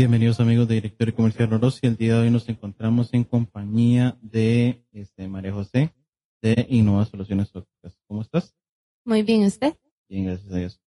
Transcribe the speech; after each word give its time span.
Bienvenidos 0.00 0.40
amigos 0.40 0.66
de 0.66 0.76
Directorio 0.76 1.14
Comercial 1.14 1.52
Orosi. 1.52 1.86
El 1.86 1.98
día 1.98 2.14
de 2.14 2.20
hoy 2.20 2.30
nos 2.30 2.48
encontramos 2.48 3.12
en 3.12 3.22
compañía 3.22 4.16
de 4.22 4.82
este, 4.92 5.28
María 5.28 5.52
José 5.52 5.92
de 6.40 6.66
Innova 6.70 7.04
Soluciones 7.04 7.54
Ópticas. 7.54 7.98
¿Cómo 8.06 8.22
estás? 8.22 8.56
Muy 9.04 9.22
bien, 9.22 9.44
¿usted? 9.44 9.76
Bien, 10.08 10.24
gracias 10.24 10.50
a 10.50 10.56
Dios. 10.56 10.80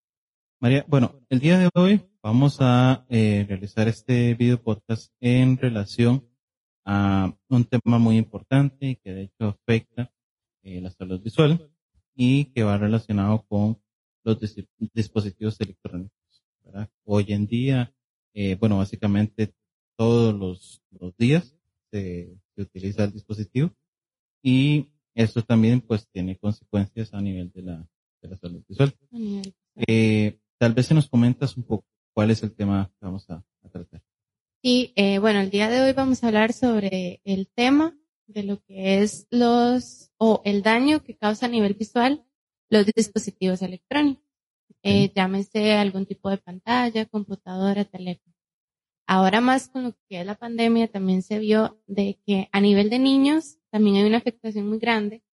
María, 0.59 0.83
bueno, 0.87 1.21
el 1.29 1.39
día 1.39 1.59
de 1.59 1.69
hoy 1.75 2.01
vamos 2.23 2.57
a 2.59 3.05
eh, 3.07 3.45
realizar 3.47 3.87
este 3.87 4.33
video 4.33 4.59
podcast 4.59 5.13
en 5.19 5.57
relación 5.57 6.27
a 6.83 7.37
un 7.49 7.65
tema 7.65 7.99
muy 7.99 8.17
importante 8.17 8.99
que 9.03 9.13
de 9.13 9.21
hecho 9.25 9.45
afecta 9.49 10.11
eh, 10.63 10.81
la 10.81 10.89
salud 10.89 11.21
visual 11.21 11.69
y 12.15 12.45
que 12.45 12.63
va 12.63 12.79
relacionado 12.79 13.45
con 13.47 13.79
los 14.23 14.39
dispositivos 14.91 15.61
electrónicos. 15.61 16.43
¿verdad? 16.63 16.89
Hoy 17.03 17.25
en 17.27 17.45
día 17.45 17.93
eh, 18.33 18.55
bueno, 18.59 18.77
básicamente 18.77 19.53
todos 19.95 20.33
los, 20.33 20.81
los 20.99 21.15
días 21.17 21.55
se, 21.91 22.35
se, 22.55 22.61
utiliza 22.61 23.03
el 23.03 23.13
dispositivo 23.13 23.71
y 24.41 24.89
esto 25.13 25.43
también 25.43 25.81
pues 25.81 26.07
tiene 26.11 26.37
consecuencias 26.37 27.13
a 27.13 27.21
nivel 27.21 27.51
de 27.51 27.61
la, 27.61 27.87
de 28.21 28.29
la 28.29 28.37
salud 28.37 28.63
visual. 28.67 28.93
Eh, 29.87 30.39
tal 30.57 30.73
vez 30.73 30.87
se 30.87 30.93
nos 30.93 31.09
comentas 31.09 31.55
un 31.57 31.63
poco 31.63 31.85
cuál 32.13 32.31
es 32.31 32.41
el 32.43 32.53
tema 32.53 32.91
que 32.99 33.05
vamos 33.05 33.29
a, 33.29 33.43
a 33.63 33.69
tratar. 33.69 34.01
Sí, 34.63 34.93
eh, 34.95 35.19
bueno, 35.19 35.41
el 35.41 35.49
día 35.49 35.69
de 35.69 35.81
hoy 35.81 35.93
vamos 35.93 36.23
a 36.23 36.27
hablar 36.27 36.53
sobre 36.53 37.21
el 37.25 37.47
tema 37.47 37.95
de 38.27 38.43
lo 38.43 38.61
que 38.63 39.03
es 39.03 39.27
los 39.29 40.11
o 40.17 40.41
el 40.45 40.63
daño 40.63 41.03
que 41.03 41.15
causa 41.15 41.45
a 41.45 41.49
nivel 41.49 41.73
visual 41.73 42.25
los 42.69 42.85
dispositivos 42.85 43.61
electrónicos 43.61 44.23
eh, 44.81 45.11
llámese 45.15 45.73
algún 45.73 46.05
tipo 46.05 46.29
de 46.29 46.37
pantalla, 46.37 47.05
computadora, 47.05 47.85
teléfono. 47.85 48.33
Ahora 49.07 49.41
más 49.41 49.67
con 49.69 49.83
lo 49.83 49.91
que 50.09 50.21
es 50.21 50.25
la 50.25 50.35
pandemia 50.35 50.87
también 50.87 51.21
se 51.21 51.39
vio 51.39 51.79
de 51.87 52.19
que 52.25 52.49
a 52.51 52.61
nivel 52.61 52.89
de 52.89 52.99
niños 52.99 53.57
también 53.69 53.97
hay 53.97 54.03
una 54.05 54.17
afectación 54.17 54.69
muy 54.69 54.79
grande 54.79 55.23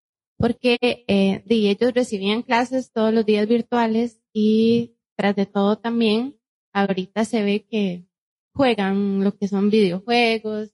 porque 0.40 0.78
eh, 0.82 1.42
de 1.44 1.70
ellos 1.70 1.92
recibían 1.94 2.42
clases 2.42 2.92
todos 2.92 3.12
los 3.12 3.26
días 3.26 3.46
virtuales 3.46 4.20
y 4.32 4.96
tras 5.16 5.36
de 5.36 5.44
todo 5.46 5.78
también 5.78 6.40
ahorita 6.72 7.26
se 7.26 7.42
ve 7.44 7.66
que 7.70 8.06
juegan 8.54 9.22
lo 9.22 9.36
que 9.36 9.48
son 9.48 9.70
videojuegos, 9.70 10.70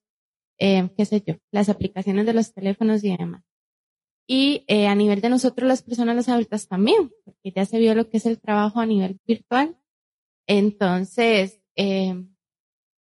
eh, 0.58 0.88
qué 0.96 1.04
sé 1.04 1.22
yo, 1.26 1.34
las 1.50 1.68
aplicaciones 1.68 2.26
de 2.26 2.34
los 2.34 2.54
teléfonos 2.54 3.02
y 3.02 3.16
demás. 3.16 3.45
Y 4.26 4.64
eh, 4.66 4.88
a 4.88 4.94
nivel 4.94 5.20
de 5.20 5.28
nosotros 5.28 5.68
las 5.68 5.82
personas 5.82 6.16
las 6.16 6.28
adultas 6.28 6.66
también, 6.66 7.12
porque 7.24 7.52
ya 7.54 7.64
se 7.64 7.78
vio 7.78 7.94
lo 7.94 8.08
que 8.08 8.16
es 8.16 8.26
el 8.26 8.40
trabajo 8.40 8.80
a 8.80 8.86
nivel 8.86 9.20
virtual. 9.26 9.76
Entonces, 10.48 11.60
eh, 11.76 12.26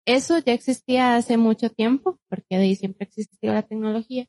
eso 0.06 0.38
ya 0.38 0.54
existía 0.54 1.16
hace 1.16 1.38
mucho 1.38 1.70
tiempo, 1.72 2.20
porque 2.30 2.58
de 2.58 2.64
ahí 2.64 2.76
siempre 2.76 3.06
existió 3.06 3.54
la 3.54 3.64
tecnología, 3.64 4.28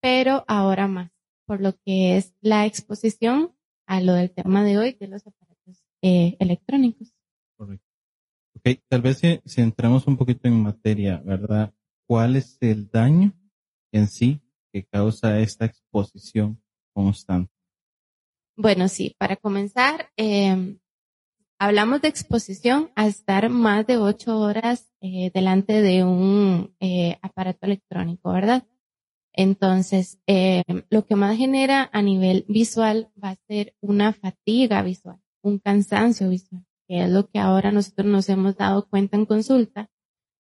pero 0.00 0.44
ahora 0.48 0.88
más, 0.88 1.10
por 1.46 1.60
lo 1.60 1.74
que 1.84 2.16
es 2.16 2.34
la 2.40 2.64
exposición 2.64 3.54
a 3.86 4.00
lo 4.00 4.14
del 4.14 4.30
tema 4.30 4.64
de 4.64 4.78
hoy 4.78 4.92
de 4.98 5.08
los 5.08 5.26
aparatos 5.26 5.84
eh, 6.00 6.36
electrónicos. 6.38 7.12
Correcto. 7.58 7.86
Ok, 8.56 8.80
tal 8.88 9.02
vez 9.02 9.18
si, 9.18 9.40
si 9.44 9.60
entramos 9.60 10.06
un 10.06 10.16
poquito 10.16 10.48
en 10.48 10.62
materia, 10.62 11.18
¿verdad? 11.18 11.74
¿Cuál 12.06 12.36
es 12.36 12.56
el 12.60 12.88
daño 12.88 13.34
en 13.92 14.08
sí 14.08 14.40
que 14.72 14.84
causa 14.84 15.38
esta 15.40 15.66
exposición 15.66 16.60
constante? 16.92 17.52
Bueno, 18.56 18.88
sí, 18.88 19.14
para 19.18 19.36
comenzar, 19.36 20.10
eh, 20.16 20.78
hablamos 21.58 22.02
de 22.02 22.08
exposición 22.08 22.90
a 22.96 23.06
estar 23.06 23.48
más 23.48 23.86
de 23.86 23.96
ocho 23.96 24.38
horas 24.38 24.90
eh, 25.00 25.30
delante 25.32 25.80
de 25.80 26.04
un 26.04 26.74
eh, 26.80 27.18
aparato 27.22 27.66
electrónico, 27.66 28.32
¿verdad? 28.32 28.64
Entonces, 29.32 30.18
eh, 30.26 30.62
lo 30.90 31.06
que 31.06 31.16
más 31.16 31.36
genera 31.36 31.88
a 31.92 32.02
nivel 32.02 32.44
visual 32.48 33.10
va 33.22 33.30
a 33.30 33.38
ser 33.48 33.74
una 33.80 34.12
fatiga 34.12 34.82
visual, 34.82 35.18
un 35.40 35.58
cansancio 35.58 36.28
visual, 36.28 36.64
que 36.86 37.04
es 37.04 37.10
lo 37.10 37.28
que 37.28 37.38
ahora 37.38 37.72
nosotros 37.72 38.06
nos 38.06 38.28
hemos 38.28 38.56
dado 38.56 38.88
cuenta 38.88 39.16
en 39.16 39.26
consulta. 39.26 39.90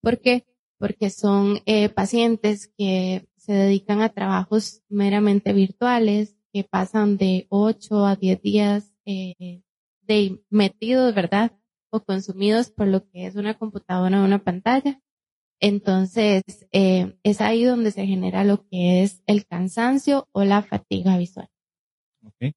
¿Por 0.01 0.19
qué? 0.19 0.45
Porque 0.79 1.09
son 1.09 1.59
eh, 1.65 1.89
pacientes 1.89 2.71
que 2.77 3.27
se 3.47 3.53
dedican 3.53 4.01
a 4.01 4.09
trabajos 4.09 4.83
meramente 4.89 5.53
virtuales, 5.53 6.35
que 6.51 6.65
pasan 6.65 7.15
de 7.15 7.47
8 7.49 8.05
a 8.05 8.17
10 8.17 8.41
días 8.41 8.93
eh, 9.05 9.61
de 10.01 10.43
metidos, 10.49 11.15
¿verdad? 11.15 11.53
O 11.89 12.01
consumidos 12.01 12.69
por 12.69 12.87
lo 12.87 13.07
que 13.09 13.25
es 13.25 13.37
una 13.37 13.57
computadora 13.57 14.21
o 14.21 14.25
una 14.25 14.43
pantalla. 14.43 15.01
Entonces, 15.61 16.43
eh, 16.73 17.17
es 17.23 17.39
ahí 17.39 17.63
donde 17.63 17.91
se 17.91 18.05
genera 18.05 18.43
lo 18.43 18.67
que 18.67 19.03
es 19.03 19.23
el 19.27 19.45
cansancio 19.45 20.27
o 20.33 20.43
la 20.43 20.61
fatiga 20.61 21.17
visual. 21.17 21.47
Ok. 22.25 22.53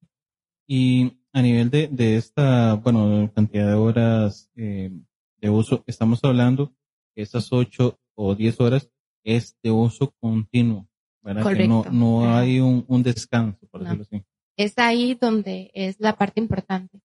Y 0.67 1.13
a 1.31 1.41
nivel 1.41 1.69
de, 1.69 1.87
de 1.87 2.17
esta, 2.17 2.73
bueno, 2.75 3.31
cantidad 3.33 3.67
de 3.67 3.75
horas 3.75 4.51
eh, 4.57 4.91
de 5.37 5.49
uso, 5.49 5.85
estamos 5.87 6.19
hablando 6.23 6.75
esas 7.15 7.53
8 7.53 7.97
o 8.15 8.35
10 8.35 8.59
horas 8.59 8.91
es 9.23 9.55
de 9.63 9.71
uso 9.71 10.11
continuo, 10.19 10.87
¿verdad? 11.21 11.43
Correcto. 11.43 11.83
Que 11.83 11.89
no, 11.89 12.19
no 12.21 12.35
hay 12.35 12.59
un, 12.59 12.85
un 12.87 13.03
descanso, 13.03 13.67
por 13.69 13.81
No. 13.81 13.85
decirlo 13.89 14.03
así. 14.09 14.25
Es 14.57 14.77
ahí 14.77 15.15
donde 15.19 15.71
es 15.73 15.99
la 15.99 16.17
parte 16.17 16.39
importante. 16.39 16.99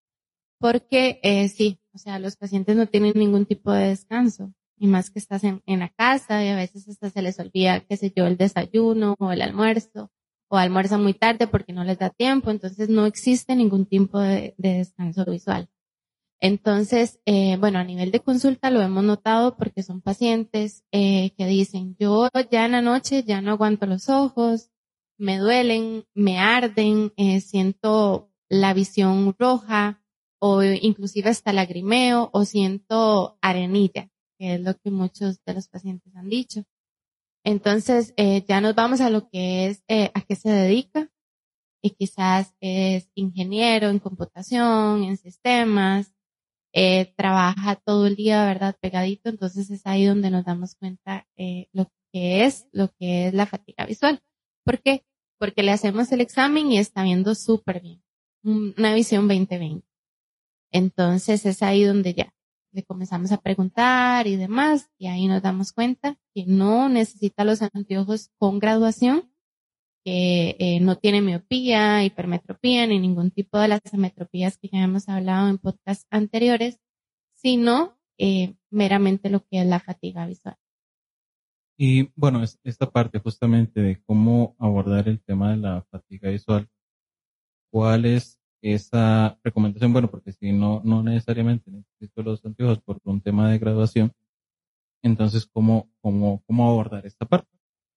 Porque 0.58 1.20
eh, 1.22 1.48
sí, 1.48 1.78
o 1.92 1.98
sea, 1.98 2.18
los 2.18 2.36
pacientes 2.36 2.76
no 2.76 2.86
tienen 2.86 3.12
ningún 3.14 3.44
tipo 3.46 3.72
de 3.72 3.88
descanso. 3.88 4.52
Y 4.78 4.86
más 4.88 5.10
que 5.10 5.18
estás 5.18 5.42
en, 5.44 5.62
en 5.66 5.78
la 5.80 5.88
casa 5.88 6.44
y 6.44 6.48
a 6.48 6.56
veces 6.56 6.86
hasta 6.88 7.08
se 7.10 7.22
les 7.22 7.38
olvida, 7.38 7.80
qué 7.80 7.96
sé 7.96 8.12
yo, 8.14 8.26
el 8.26 8.36
desayuno 8.36 9.14
o 9.18 9.32
el 9.32 9.40
almuerzo 9.42 10.10
o 10.48 10.56
almuerzan 10.58 11.02
muy 11.02 11.14
tarde 11.14 11.46
porque 11.46 11.72
no 11.72 11.82
les 11.84 11.98
da 11.98 12.10
tiempo. 12.10 12.50
Entonces 12.50 12.88
no 12.88 13.06
existe 13.06 13.54
ningún 13.56 13.86
tipo 13.86 14.18
de, 14.18 14.54
de 14.58 14.78
descanso 14.78 15.24
visual. 15.24 15.68
Entonces, 16.40 17.20
eh, 17.24 17.56
bueno, 17.58 17.78
a 17.78 17.84
nivel 17.84 18.10
de 18.10 18.20
consulta 18.20 18.70
lo 18.70 18.82
hemos 18.82 19.04
notado 19.04 19.56
porque 19.56 19.82
son 19.82 20.02
pacientes 20.02 20.84
eh, 20.92 21.32
que 21.36 21.46
dicen, 21.46 21.96
yo 21.98 22.28
ya 22.50 22.66
en 22.66 22.72
la 22.72 22.82
noche 22.82 23.24
ya 23.24 23.40
no 23.40 23.52
aguanto 23.52 23.86
los 23.86 24.08
ojos, 24.08 24.70
me 25.18 25.38
duelen, 25.38 26.04
me 26.14 26.38
arden, 26.38 27.12
eh, 27.16 27.40
siento 27.40 28.30
la 28.48 28.74
visión 28.74 29.34
roja 29.38 30.02
o 30.38 30.62
inclusive 30.62 31.30
hasta 31.30 31.52
lagrimeo 31.52 32.30
o 32.32 32.44
siento 32.44 33.38
arenilla, 33.40 34.10
que 34.38 34.54
es 34.54 34.60
lo 34.60 34.74
que 34.74 34.90
muchos 34.90 35.42
de 35.44 35.54
los 35.54 35.68
pacientes 35.68 36.14
han 36.14 36.28
dicho. 36.28 36.64
Entonces, 37.44 38.12
eh, 38.16 38.44
ya 38.46 38.60
nos 38.60 38.74
vamos 38.74 39.00
a 39.00 39.10
lo 39.10 39.28
que 39.28 39.68
es, 39.68 39.82
eh, 39.88 40.10
a 40.14 40.20
qué 40.22 40.36
se 40.36 40.50
dedica 40.50 41.10
y 41.82 41.90
quizás 41.90 42.54
es 42.60 43.10
ingeniero 43.14 43.88
en 43.88 44.00
computación, 44.00 45.04
en 45.04 45.16
sistemas, 45.16 46.12
eh, 46.78 47.14
trabaja 47.16 47.76
todo 47.76 48.06
el 48.06 48.16
día, 48.16 48.44
¿verdad? 48.44 48.76
Pegadito, 48.78 49.30
entonces 49.30 49.70
es 49.70 49.86
ahí 49.86 50.04
donde 50.04 50.30
nos 50.30 50.44
damos 50.44 50.74
cuenta 50.74 51.26
eh, 51.34 51.68
lo 51.72 51.90
que 52.12 52.44
es, 52.44 52.68
lo 52.70 52.92
que 52.98 53.28
es 53.28 53.34
la 53.34 53.46
fatiga 53.46 53.86
visual. 53.86 54.20
¿Por 54.62 54.82
qué? 54.82 55.06
Porque 55.38 55.62
le 55.62 55.72
hacemos 55.72 56.12
el 56.12 56.20
examen 56.20 56.70
y 56.70 56.78
está 56.78 57.02
viendo 57.02 57.34
súper 57.34 57.80
bien. 57.80 58.02
Una 58.44 58.92
visión 58.92 59.26
2020. 59.26 59.88
Entonces 60.70 61.46
es 61.46 61.62
ahí 61.62 61.82
donde 61.82 62.12
ya 62.12 62.34
le 62.72 62.84
comenzamos 62.84 63.32
a 63.32 63.40
preguntar 63.40 64.26
y 64.26 64.36
demás, 64.36 64.90
y 64.98 65.06
ahí 65.06 65.28
nos 65.28 65.40
damos 65.40 65.72
cuenta 65.72 66.18
que 66.34 66.44
no 66.44 66.90
necesita 66.90 67.42
los 67.44 67.62
anteojos 67.62 68.28
con 68.36 68.58
graduación, 68.58 69.32
que 70.06 70.54
eh, 70.60 70.78
no 70.78 70.94
tiene 70.96 71.20
miopía, 71.20 72.04
hipermetropía, 72.04 72.86
ni 72.86 73.00
ningún 73.00 73.32
tipo 73.32 73.58
de 73.58 73.66
las 73.66 73.80
ametropías 73.92 74.56
que 74.56 74.68
ya 74.68 74.78
hemos 74.84 75.08
hablado 75.08 75.48
en 75.48 75.58
podcasts 75.58 76.06
anteriores, 76.10 76.78
sino 77.34 77.98
eh, 78.16 78.54
meramente 78.70 79.30
lo 79.30 79.40
que 79.44 79.60
es 79.62 79.66
la 79.66 79.80
fatiga 79.80 80.24
visual. 80.24 80.56
Y 81.76 82.08
bueno, 82.14 82.40
es- 82.44 82.60
esta 82.62 82.88
parte 82.88 83.18
justamente 83.18 83.80
de 83.80 84.00
cómo 84.04 84.54
abordar 84.60 85.08
el 85.08 85.20
tema 85.20 85.50
de 85.50 85.56
la 85.56 85.82
fatiga 85.90 86.30
visual, 86.30 86.68
¿cuál 87.72 88.04
es 88.06 88.38
esa 88.62 89.40
recomendación? 89.42 89.92
Bueno, 89.92 90.08
porque 90.08 90.30
si 90.32 90.52
no, 90.52 90.82
no 90.84 91.02
necesariamente 91.02 91.68
necesito 91.70 92.22
los 92.22 92.44
anteojos 92.44 92.78
por 92.80 93.00
un 93.02 93.20
tema 93.20 93.50
de 93.50 93.58
graduación, 93.58 94.12
entonces, 95.02 95.46
¿cómo, 95.46 95.90
cómo, 96.00 96.42
cómo 96.46 96.68
abordar 96.68 97.06
esta 97.06 97.26
parte? 97.26 97.50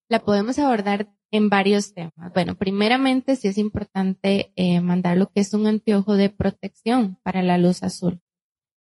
La 0.09 0.19
podemos 0.19 0.57
abordar 0.57 1.13
en 1.31 1.49
varios 1.49 1.93
temas. 1.93 2.33
Bueno, 2.33 2.55
primeramente 2.55 3.35
sí 3.35 3.47
es 3.47 3.57
importante 3.57 4.51
eh, 4.55 4.81
mandar 4.81 5.17
lo 5.17 5.27
que 5.27 5.41
es 5.41 5.53
un 5.53 5.67
anteojo 5.67 6.15
de 6.15 6.29
protección 6.29 7.17
para 7.23 7.43
la 7.43 7.57
luz 7.57 7.83
azul. 7.83 8.21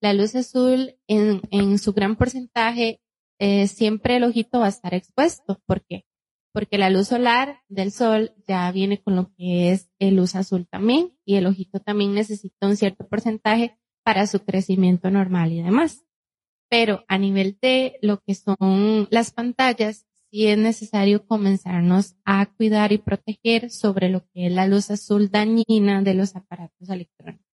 La 0.00 0.12
luz 0.12 0.34
azul 0.34 0.96
en, 1.06 1.40
en 1.50 1.78
su 1.78 1.92
gran 1.92 2.16
porcentaje 2.16 3.00
eh, 3.38 3.66
siempre 3.66 4.16
el 4.16 4.24
ojito 4.24 4.60
va 4.60 4.66
a 4.66 4.70
estar 4.70 4.94
expuesto. 4.94 5.60
¿Por 5.66 5.84
qué? 5.84 6.04
Porque 6.52 6.78
la 6.78 6.90
luz 6.90 7.08
solar 7.08 7.62
del 7.68 7.90
sol 7.90 8.32
ya 8.46 8.70
viene 8.70 9.02
con 9.02 9.16
lo 9.16 9.32
que 9.34 9.72
es 9.72 9.90
el 9.98 10.16
luz 10.16 10.34
azul 10.36 10.68
también 10.68 11.16
y 11.24 11.36
el 11.36 11.46
ojito 11.46 11.80
también 11.80 12.14
necesita 12.14 12.66
un 12.66 12.76
cierto 12.76 13.08
porcentaje 13.08 13.76
para 14.04 14.26
su 14.26 14.44
crecimiento 14.44 15.10
normal 15.10 15.52
y 15.52 15.62
demás. 15.62 16.04
Pero 16.70 17.04
a 17.08 17.18
nivel 17.18 17.58
de 17.60 17.98
lo 18.02 18.20
que 18.20 18.34
son 18.34 19.08
las 19.10 19.32
pantallas, 19.32 20.06
sí 20.34 20.48
es 20.48 20.58
necesario 20.58 21.24
comenzarnos 21.28 22.16
a 22.24 22.46
cuidar 22.46 22.90
y 22.90 22.98
proteger 22.98 23.70
sobre 23.70 24.08
lo 24.08 24.26
que 24.32 24.46
es 24.46 24.52
la 24.52 24.66
luz 24.66 24.90
azul 24.90 25.30
dañina 25.30 26.02
de 26.02 26.14
los 26.14 26.34
aparatos 26.34 26.90
electrónicos. 26.90 27.46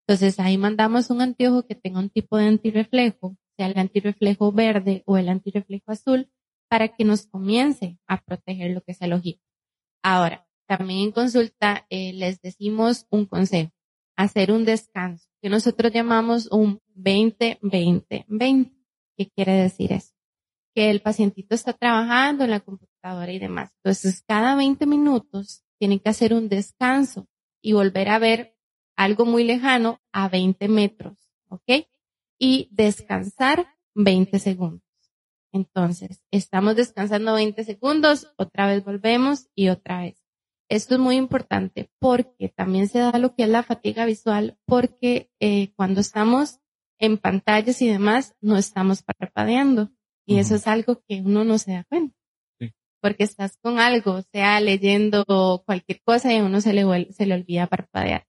Entonces 0.00 0.40
ahí 0.40 0.58
mandamos 0.58 1.10
un 1.10 1.20
anteojo 1.20 1.64
que 1.64 1.76
tenga 1.76 2.00
un 2.00 2.10
tipo 2.10 2.36
de 2.36 2.48
antirreflejo, 2.48 3.36
sea 3.56 3.68
el 3.68 3.78
antirreflejo 3.78 4.50
verde 4.50 5.04
o 5.06 5.16
el 5.16 5.28
antirreflejo 5.28 5.92
azul, 5.92 6.28
para 6.68 6.88
que 6.88 7.04
nos 7.04 7.28
comience 7.28 8.00
a 8.08 8.20
proteger 8.20 8.72
lo 8.72 8.80
que 8.80 8.90
es 8.90 9.00
el 9.00 9.12
ojito. 9.12 9.44
Ahora, 10.02 10.44
también 10.66 11.02
en 11.02 11.12
consulta 11.12 11.86
eh, 11.88 12.14
les 12.14 12.42
decimos 12.42 13.06
un 13.10 13.26
consejo, 13.26 13.70
hacer 14.16 14.50
un 14.50 14.64
descanso, 14.64 15.28
que 15.40 15.50
nosotros 15.50 15.92
llamamos 15.92 16.48
un 16.50 16.80
20-20-20. 16.96 18.72
¿Qué 19.16 19.30
quiere 19.30 19.52
decir 19.52 19.92
eso? 19.92 20.13
Que 20.74 20.90
el 20.90 21.00
pacientito 21.00 21.54
está 21.54 21.72
trabajando 21.72 22.44
en 22.44 22.50
la 22.50 22.60
computadora 22.60 23.30
y 23.32 23.38
demás. 23.38 23.70
Entonces, 23.82 24.22
cada 24.26 24.56
20 24.56 24.86
minutos 24.86 25.62
tiene 25.78 26.00
que 26.00 26.08
hacer 26.08 26.34
un 26.34 26.48
descanso 26.48 27.28
y 27.62 27.72
volver 27.72 28.08
a 28.08 28.18
ver 28.18 28.56
algo 28.96 29.24
muy 29.24 29.44
lejano 29.44 30.00
a 30.12 30.28
20 30.28 30.68
metros, 30.68 31.30
¿ok? 31.48 31.86
Y 32.38 32.68
descansar 32.72 33.66
20 33.94 34.38
segundos. 34.38 34.82
Entonces, 35.52 36.20
estamos 36.32 36.74
descansando 36.74 37.34
20 37.34 37.62
segundos, 37.62 38.34
otra 38.36 38.66
vez 38.66 38.84
volvemos 38.84 39.48
y 39.54 39.68
otra 39.68 40.00
vez. 40.00 40.16
Esto 40.68 40.94
es 40.94 41.00
muy 41.00 41.16
importante 41.16 41.90
porque 42.00 42.48
también 42.48 42.88
se 42.88 42.98
da 42.98 43.18
lo 43.18 43.34
que 43.34 43.44
es 43.44 43.48
la 43.48 43.62
fatiga 43.62 44.04
visual, 44.04 44.58
porque 44.64 45.30
eh, 45.38 45.72
cuando 45.76 46.00
estamos 46.00 46.58
en 46.98 47.18
pantallas 47.18 47.80
y 47.82 47.88
demás, 47.88 48.34
no 48.40 48.56
estamos 48.56 49.02
parpadeando. 49.02 49.90
Y 50.26 50.38
eso 50.38 50.54
es 50.54 50.66
algo 50.66 51.02
que 51.06 51.20
uno 51.20 51.44
no 51.44 51.58
se 51.58 51.72
da 51.72 51.84
cuenta. 51.84 52.16
Porque 53.00 53.24
estás 53.24 53.58
con 53.58 53.78
algo, 53.78 54.22
sea 54.32 54.60
leyendo 54.60 55.24
cualquier 55.66 56.00
cosa 56.02 56.32
y 56.32 56.38
a 56.38 56.44
uno 56.44 56.60
se 56.62 56.72
le, 56.72 57.12
se 57.12 57.26
le 57.26 57.34
olvida 57.34 57.66
parpadear. 57.66 58.26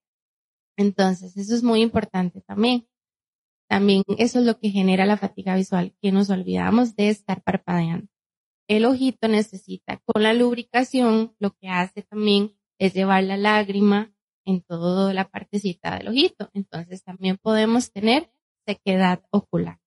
Entonces, 0.77 1.37
eso 1.37 1.55
es 1.55 1.63
muy 1.63 1.81
importante 1.81 2.41
también. 2.41 2.85
También 3.69 4.03
eso 4.17 4.39
es 4.39 4.45
lo 4.45 4.59
que 4.59 4.69
genera 4.69 5.05
la 5.05 5.17
fatiga 5.17 5.55
visual, 5.55 5.95
que 6.01 6.11
nos 6.11 6.29
olvidamos 6.29 6.95
de 6.95 7.09
estar 7.09 7.41
parpadeando 7.41 8.09
el 8.67 8.85
ojito 8.85 9.27
necesita 9.27 10.01
con 10.05 10.23
la 10.23 10.33
lubricación, 10.33 11.35
lo 11.39 11.51
que 11.51 11.69
hace 11.69 12.01
también 12.01 12.55
es 12.79 12.93
llevar 12.93 13.23
la 13.23 13.37
lágrima 13.37 14.13
en 14.43 14.61
toda 14.61 15.13
la 15.13 15.29
partecita 15.29 15.97
del 15.97 16.09
ojito. 16.09 16.49
Entonces 16.53 17.03
también 17.03 17.37
podemos 17.37 17.91
tener 17.91 18.31
sequedad 18.65 19.23
ocular. 19.29 19.79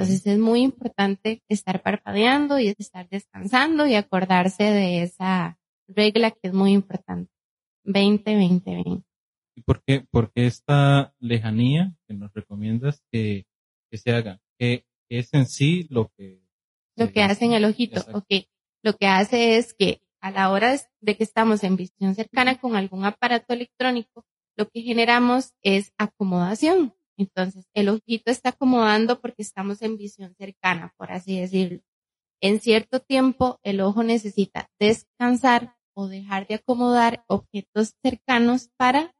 Entonces 0.00 0.26
es 0.26 0.38
muy 0.38 0.62
importante 0.62 1.42
estar 1.48 1.82
parpadeando 1.82 2.58
y 2.58 2.68
estar 2.68 3.08
descansando 3.08 3.86
y 3.86 3.94
acordarse 3.94 4.64
de 4.64 5.02
esa 5.02 5.58
regla 5.88 6.30
que 6.30 6.48
es 6.48 6.54
muy 6.54 6.72
importante. 6.72 7.30
20, 7.84 8.34
20, 8.34 8.70
20. 8.84 9.04
¿Y 9.56 9.62
por 9.62 9.82
qué, 9.82 10.06
por 10.10 10.32
qué 10.32 10.46
esta 10.46 11.14
lejanía 11.18 11.94
que 12.08 12.14
nos 12.14 12.32
recomiendas 12.32 13.02
que, 13.12 13.44
que 13.90 13.98
se 13.98 14.12
haga? 14.12 14.40
¿Qué 14.58 14.86
es 15.10 15.34
en 15.34 15.46
sí 15.46 15.86
lo 15.90 16.10
que 16.16 16.40
lo 16.96 17.12
que 17.12 17.22
hace 17.22 17.46
en 17.46 17.52
el 17.52 17.64
ojito, 17.64 18.02
ok. 18.12 18.46
Lo 18.82 18.94
que 18.94 19.06
hace 19.06 19.56
es 19.56 19.74
que 19.74 20.02
a 20.20 20.30
la 20.30 20.50
hora 20.50 20.76
de 21.00 21.16
que 21.16 21.24
estamos 21.24 21.64
en 21.64 21.76
visión 21.76 22.14
cercana 22.14 22.58
con 22.58 22.76
algún 22.76 23.04
aparato 23.04 23.54
electrónico, 23.54 24.24
lo 24.56 24.68
que 24.68 24.82
generamos 24.82 25.52
es 25.62 25.92
acomodación. 25.96 26.94
Entonces, 27.20 27.66
el 27.74 27.90
ojito 27.90 28.30
está 28.30 28.50
acomodando 28.50 29.20
porque 29.20 29.42
estamos 29.42 29.82
en 29.82 29.98
visión 29.98 30.34
cercana, 30.36 30.94
por 30.96 31.12
así 31.12 31.38
decirlo. 31.38 31.80
En 32.40 32.60
cierto 32.60 33.00
tiempo, 33.00 33.60
el 33.62 33.82
ojo 33.82 34.02
necesita 34.02 34.70
descansar 34.78 35.76
o 35.94 36.08
dejar 36.08 36.46
de 36.46 36.54
acomodar 36.54 37.22
objetos 37.26 37.94
cercanos 38.02 38.70
para 38.78 39.14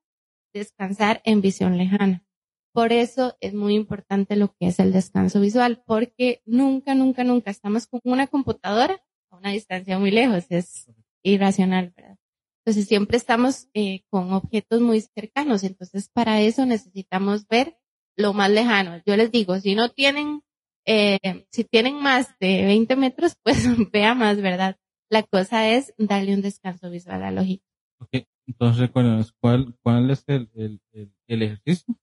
descansar 0.55 1.21
en 1.25 1.43
visión 1.43 1.77
lejana. 1.77 2.25
Por 2.73 2.93
eso 2.93 3.37
es 3.41 3.53
muy 3.53 3.75
importante 3.75 4.35
lo 4.35 4.55
que 4.55 4.69
es 4.69 4.79
el 4.79 4.93
descanso 4.93 5.39
visual, 5.41 5.83
porque 5.85 6.41
nunca, 6.47 6.95
nunca, 6.95 7.23
nunca 7.23 7.51
estamos 7.51 7.87
con 7.87 8.01
una 8.05 8.29
computadora 8.29 9.05
a 9.31 9.37
una 9.37 9.51
distancia 9.51 9.99
muy 9.99 10.11
lejos. 10.11 10.47
Es 10.49 10.91
irracional, 11.23 11.93
¿verdad? 11.95 12.17
Entonces 12.65 12.89
siempre 12.89 13.19
estamos 13.19 13.69
eh, 13.75 14.05
con 14.09 14.33
objetos 14.33 14.81
muy 14.81 15.03
cercanos. 15.03 15.65
Entonces 15.65 16.09
para 16.09 16.41
eso 16.41 16.65
necesitamos 16.65 17.47
ver 17.47 17.77
lo 18.21 18.33
más 18.33 18.51
lejano. 18.51 19.01
Yo 19.07 19.17
les 19.17 19.31
digo, 19.31 19.59
si 19.61 19.75
no 19.75 19.89
tienen, 19.91 20.43
eh, 20.87 21.47
si 21.51 21.65
tienen 21.65 21.97
más 21.97 22.39
de 22.39 22.65
20 22.65 22.97
metros, 22.97 23.37
pues 23.43 23.67
vea 23.91 24.15
más, 24.15 24.41
¿verdad? 24.41 24.77
La 25.09 25.23
cosa 25.23 25.69
es 25.69 25.93
darle 25.99 26.35
un 26.35 26.43
descanso 26.43 26.91
visual 26.91 27.23
al 27.23 27.39
ojito. 27.39 27.65
Ok, 27.99 28.25
entonces 28.47 28.91
¿cuál, 28.91 29.75
cuál 29.83 30.11
es 30.11 30.25
el, 30.29 30.49
el, 30.55 30.81
el 31.27 31.43
ejercicio? 31.43 31.95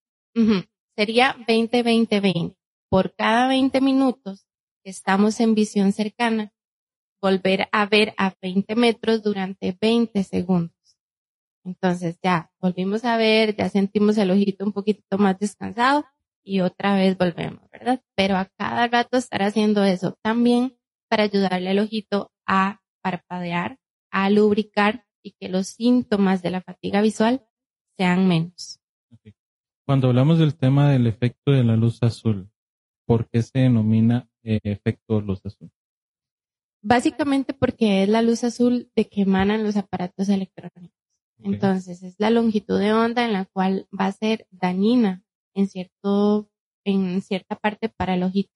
Sería 0.96 1.36
20-20-20. 1.48 2.56
Por 2.90 3.16
cada 3.16 3.48
20 3.48 3.81
minutos 3.81 4.48
que 4.84 4.90
estamos 4.90 5.40
en 5.40 5.56
visión 5.56 5.92
cercana, 5.92 6.54
volver 7.22 7.68
a 7.72 7.86
ver 7.86 8.14
a 8.18 8.34
20 8.42 8.75
metros 8.75 9.24
durante 9.24 9.78
20 9.81 10.24
segundos. 10.24 10.77
Entonces 11.68 12.18
ya 12.24 12.50
volvimos 12.62 13.04
a 13.04 13.18
ver, 13.18 13.54
ya 13.58 13.68
sentimos 13.68 14.18
el 14.18 14.31
ojito 14.31 14.64
un 14.64 14.72
poquito 14.72 15.18
más 15.18 15.38
descansado 15.38 16.06
y 16.42 16.62
otra 16.62 16.96
vez 16.96 17.18
volvemos, 17.18 17.69
¿verdad? 17.69 18.02
Pero 18.16 18.38
a 18.38 18.46
cada 18.58 18.88
rato 18.88 19.18
estar 19.18 19.44
haciendo 19.44 19.84
eso 19.84 20.18
también 20.24 20.78
para 21.10 21.24
ayudarle 21.24 21.72
al 21.72 21.80
ojito 21.80 22.31
a 22.46 22.80
parpadear, 23.02 23.78
a 24.12 24.30
lubricar 24.30 25.06
y 25.22 25.34
que 25.34 25.50
los 25.50 25.68
síntomas 25.68 26.42
de 26.42 26.52
la 26.52 26.62
fatiga 26.62 27.02
visual 27.02 27.46
sean 27.98 28.30
menos. 28.30 28.80
Cuando 29.86 30.07
hablamos 30.07 30.40
del 30.40 30.56
tema 30.56 30.90
del 30.90 31.06
efecto 31.06 31.52
de 31.52 31.66
la 31.66 31.76
luz 31.76 32.02
azul, 32.02 32.50
¿por 33.06 33.28
qué 33.30 33.44
se 33.44 33.59
denomina 33.59 34.30
eh, 34.42 34.62
efecto 34.64 35.19
luz 35.19 35.45
azul? 35.45 35.69
Básicamente 36.81 37.54
porque 37.54 38.04
es 38.04 38.09
la 38.09 38.21
luz 38.21 38.45
azul 38.45 38.90
de 38.95 39.09
que 39.09 39.24
emanan 39.24 39.64
los 39.64 39.76
aparatos 39.76 40.30
electrónicos. 40.30 40.96
Entonces, 41.44 42.04
es 42.04 42.16
la 42.18 42.30
longitud 42.30 42.80
de 42.80 42.94
onda 42.94 43.26
en 43.26 43.34
la 43.34 43.46
cual 43.46 43.88
va 43.98 44.08
a 44.08 44.12
ser 44.12 44.48
dañina 44.52 45.24
en 45.54 45.68
cierto, 45.68 46.50
en 46.84 47.22
cierta 47.22 47.56
parte 47.56 47.90
para 47.90 48.16
el 48.16 48.24
ojito. 48.24 48.52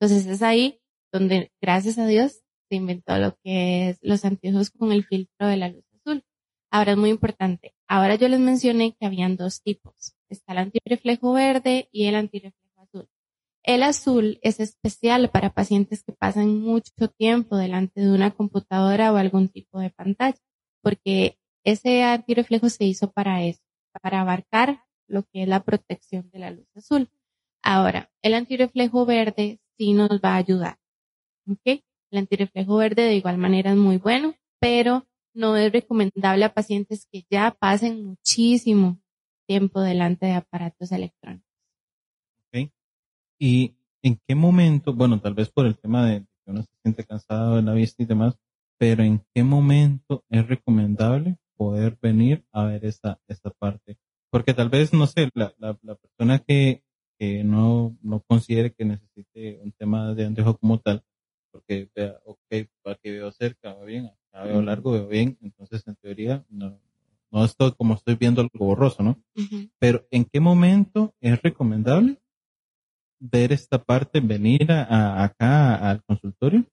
Entonces, 0.00 0.26
es 0.26 0.42
ahí 0.42 0.80
donde, 1.12 1.52
gracias 1.60 1.98
a 1.98 2.06
Dios, 2.06 2.42
se 2.68 2.76
inventó 2.76 3.18
lo 3.18 3.36
que 3.42 3.90
es 3.90 3.98
los 4.02 4.24
anteojos 4.24 4.70
con 4.70 4.92
el 4.92 5.04
filtro 5.04 5.46
de 5.46 5.56
la 5.56 5.68
luz 5.68 5.84
azul. 5.94 6.24
Ahora 6.70 6.92
es 6.92 6.98
muy 6.98 7.10
importante. 7.10 7.74
Ahora 7.86 8.14
yo 8.14 8.28
les 8.28 8.40
mencioné 8.40 8.96
que 8.98 9.06
habían 9.06 9.36
dos 9.36 9.62
tipos 9.62 10.14
está 10.32 10.52
el 10.52 10.58
antirreflejo 10.58 11.32
verde 11.32 11.88
y 11.92 12.06
el 12.06 12.16
antirreflejo 12.16 12.80
azul. 12.80 13.08
El 13.62 13.82
azul 13.82 14.38
es 14.42 14.58
especial 14.58 15.30
para 15.30 15.50
pacientes 15.50 16.02
que 16.02 16.12
pasan 16.12 16.60
mucho 16.60 17.08
tiempo 17.16 17.56
delante 17.56 18.00
de 18.00 18.12
una 18.12 18.32
computadora 18.32 19.12
o 19.12 19.16
algún 19.16 19.48
tipo 19.48 19.78
de 19.78 19.90
pantalla, 19.90 20.38
porque 20.82 21.38
ese 21.64 22.02
antirreflejo 22.02 22.68
se 22.68 22.84
hizo 22.84 23.12
para 23.12 23.42
eso, 23.44 23.62
para 24.02 24.20
abarcar 24.20 24.84
lo 25.06 25.22
que 25.24 25.42
es 25.42 25.48
la 25.48 25.62
protección 25.62 26.30
de 26.30 26.38
la 26.38 26.50
luz 26.50 26.66
azul. 26.74 27.10
Ahora, 27.62 28.10
el 28.22 28.34
antirreflejo 28.34 29.06
verde 29.06 29.60
sí 29.78 29.92
nos 29.92 30.20
va 30.20 30.34
a 30.34 30.36
ayudar. 30.36 30.78
¿Ok? 31.48 31.82
El 32.10 32.18
antirreflejo 32.18 32.76
verde 32.76 33.02
de 33.02 33.14
igual 33.14 33.38
manera 33.38 33.70
es 33.70 33.76
muy 33.76 33.98
bueno, 33.98 34.34
pero 34.60 35.06
no 35.34 35.56
es 35.56 35.72
recomendable 35.72 36.44
a 36.44 36.52
pacientes 36.52 37.06
que 37.10 37.24
ya 37.30 37.56
pasen 37.58 38.04
muchísimo 38.04 39.00
tiempo 39.46 39.80
delante 39.80 40.26
de 40.26 40.32
aparatos 40.32 40.92
electrónicos. 40.92 41.48
Okay. 42.48 42.72
¿Y 43.38 43.74
en 44.02 44.20
qué 44.26 44.34
momento, 44.34 44.92
bueno, 44.92 45.20
tal 45.20 45.34
vez 45.34 45.50
por 45.50 45.66
el 45.66 45.78
tema 45.78 46.06
de 46.06 46.20
que 46.20 46.50
uno 46.50 46.62
se 46.62 46.72
siente 46.82 47.04
cansado 47.04 47.56
de 47.56 47.62
la 47.62 47.72
vista 47.72 48.02
y 48.02 48.06
demás, 48.06 48.36
pero 48.78 49.02
en 49.02 49.24
qué 49.34 49.44
momento 49.44 50.24
es 50.28 50.46
recomendable 50.46 51.38
poder 51.62 51.98
venir 52.00 52.44
a 52.52 52.64
ver 52.64 52.84
esa, 52.84 53.20
esa 53.28 53.50
parte? 53.50 53.96
Porque 54.30 54.54
tal 54.54 54.68
vez, 54.68 54.92
no 54.92 55.06
sé, 55.06 55.28
la, 55.34 55.54
la, 55.58 55.78
la 55.82 55.94
persona 55.94 56.38
que, 56.38 56.82
que 57.18 57.44
no, 57.44 57.96
no 58.02 58.20
considere 58.20 58.72
que 58.72 58.84
necesite 58.84 59.60
un 59.62 59.72
tema 59.72 60.14
de 60.14 60.26
anteojo 60.26 60.56
como 60.56 60.80
tal, 60.80 61.04
porque 61.52 61.88
vea, 61.94 62.18
ok, 62.24 62.68
aquí 62.86 63.10
veo 63.10 63.30
cerca, 63.30 63.74
veo 63.74 63.86
bien, 63.86 64.06
acá 64.06 64.44
veo 64.44 64.62
largo, 64.62 64.92
veo 64.92 65.06
bien, 65.06 65.38
entonces 65.42 65.86
en 65.86 65.96
teoría 65.96 66.44
no, 66.48 66.80
no 67.30 67.44
estoy 67.44 67.72
como 67.72 67.94
estoy 67.94 68.16
viendo 68.16 68.40
algo 68.40 68.66
borroso, 68.66 69.02
¿no? 69.02 69.22
Pero 69.78 70.06
¿en 70.10 70.24
qué 70.24 70.40
momento 70.40 71.14
es 71.20 71.40
recomendable 71.42 72.18
ver 73.20 73.52
esta 73.52 73.82
parte, 73.82 74.20
venir 74.20 74.72
a, 74.72 75.22
acá 75.22 75.90
al 75.90 76.02
consultorio 76.04 76.64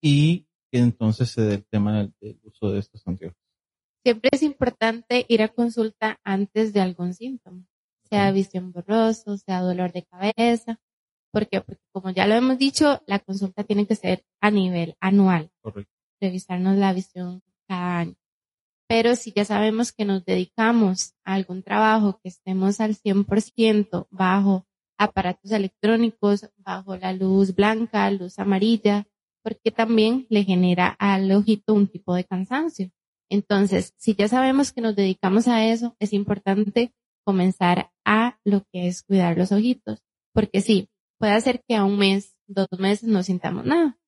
y 0.00 0.46
que 0.70 0.78
entonces 0.78 1.30
se 1.30 1.42
dé 1.42 1.54
el 1.54 1.64
tema 1.66 1.98
del, 2.20 2.40
uso 2.44 2.70
de 2.70 2.78
estos 2.78 3.06
anteojos? 3.06 3.36
Siempre 4.02 4.30
es 4.32 4.42
importante 4.42 5.26
ir 5.28 5.42
a 5.42 5.48
consulta 5.48 6.18
antes 6.24 6.72
de 6.72 6.80
algún 6.80 7.12
síntoma, 7.12 7.66
sea 8.04 8.30
visión 8.32 8.72
borrosa, 8.72 9.36
sea 9.36 9.60
dolor 9.60 9.92
de 9.92 10.04
cabeza. 10.04 10.80
¿Por 11.32 11.48
qué? 11.48 11.60
Porque 11.60 11.82
como 11.92 12.10
ya 12.10 12.26
lo 12.26 12.34
hemos 12.34 12.58
dicho, 12.58 13.02
la 13.06 13.18
consulta 13.18 13.62
tiene 13.62 13.86
que 13.86 13.94
ser 13.94 14.24
a 14.40 14.50
nivel 14.50 14.96
anual. 15.00 15.50
Correcto. 15.60 15.92
Revisarnos 16.20 16.76
la 16.76 16.92
visión 16.92 17.42
cada 17.68 17.98
año. 17.98 18.16
Pero 18.88 19.14
si 19.14 19.32
ya 19.32 19.44
sabemos 19.44 19.92
que 19.92 20.04
nos 20.04 20.24
dedicamos 20.24 21.14
a 21.24 21.34
algún 21.34 21.62
trabajo 21.62 22.18
que 22.22 22.28
estemos 22.30 22.80
al 22.80 22.96
100% 22.96 24.08
bajo 24.10 24.66
aparatos 24.98 25.52
electrónicos, 25.52 26.50
bajo 26.56 26.96
la 26.96 27.12
luz 27.12 27.54
blanca, 27.54 28.10
luz 28.10 28.38
amarilla, 28.38 29.06
porque 29.42 29.70
también 29.70 30.26
le 30.28 30.42
genera 30.42 30.88
al 30.98 31.30
ojito 31.30 31.74
un 31.74 31.86
tipo 31.86 32.14
de 32.14 32.24
cansancio. 32.24 32.90
Entonces, 33.30 33.94
si 33.96 34.14
ya 34.14 34.28
sabemos 34.28 34.72
que 34.72 34.80
nos 34.80 34.96
dedicamos 34.96 35.48
a 35.48 35.64
eso, 35.64 35.96
es 36.00 36.12
importante 36.12 36.92
comenzar 37.24 37.90
a 38.04 38.38
lo 38.44 38.64
que 38.72 38.88
es 38.88 39.02
cuidar 39.02 39.38
los 39.38 39.52
ojitos, 39.52 40.02
porque 40.34 40.60
sí, 40.60 40.88
puede 41.18 41.40
ser 41.40 41.62
que 41.66 41.76
a 41.76 41.84
un 41.84 41.96
mes, 41.98 42.36
dos 42.46 42.68
meses 42.78 43.08
no 43.08 43.22
sintamos 43.22 43.64
nada, 43.64 43.98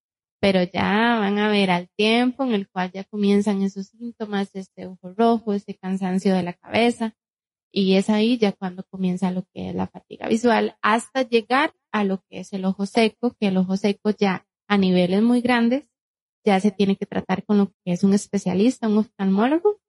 pero 0.40 0.62
ya 0.64 1.18
van 1.20 1.38
a 1.38 1.48
ver 1.48 1.70
al 1.70 1.88
tiempo 1.96 2.42
en 2.42 2.52
el 2.52 2.68
cual 2.68 2.90
ya 2.90 3.04
comienzan 3.04 3.62
esos 3.62 3.88
síntomas, 3.88 4.50
este 4.54 4.86
ojo 4.86 5.14
rojo, 5.16 5.52
este 5.52 5.76
cansancio 5.76 6.34
de 6.34 6.42
la 6.42 6.54
cabeza, 6.54 7.14
y 7.70 7.94
es 7.94 8.10
ahí 8.10 8.38
ya 8.38 8.52
cuando 8.52 8.82
comienza 8.82 9.30
lo 9.30 9.44
que 9.54 9.70
es 9.70 9.74
la 9.74 9.86
fatiga 9.86 10.26
visual, 10.28 10.76
hasta 10.82 11.22
llegar 11.22 11.74
a 11.92 12.02
lo 12.02 12.24
que 12.28 12.40
es 12.40 12.52
el 12.52 12.64
ojo 12.64 12.86
seco, 12.86 13.36
que 13.38 13.48
el 13.48 13.56
ojo 13.56 13.76
seco 13.76 14.10
ya 14.10 14.46
a 14.66 14.78
niveles 14.78 15.22
muy 15.22 15.42
grandes, 15.42 15.88
ya 16.44 16.60
se 16.60 16.70
tiene 16.70 16.96
que 16.96 17.06
tratar 17.06 17.44
con 17.44 17.58
lo 17.58 17.66
que 17.84 17.92
es 17.92 18.04
un 18.04 18.14
especialista, 18.14 18.88
un 18.88 18.98
oftalmólogo, 18.98 19.80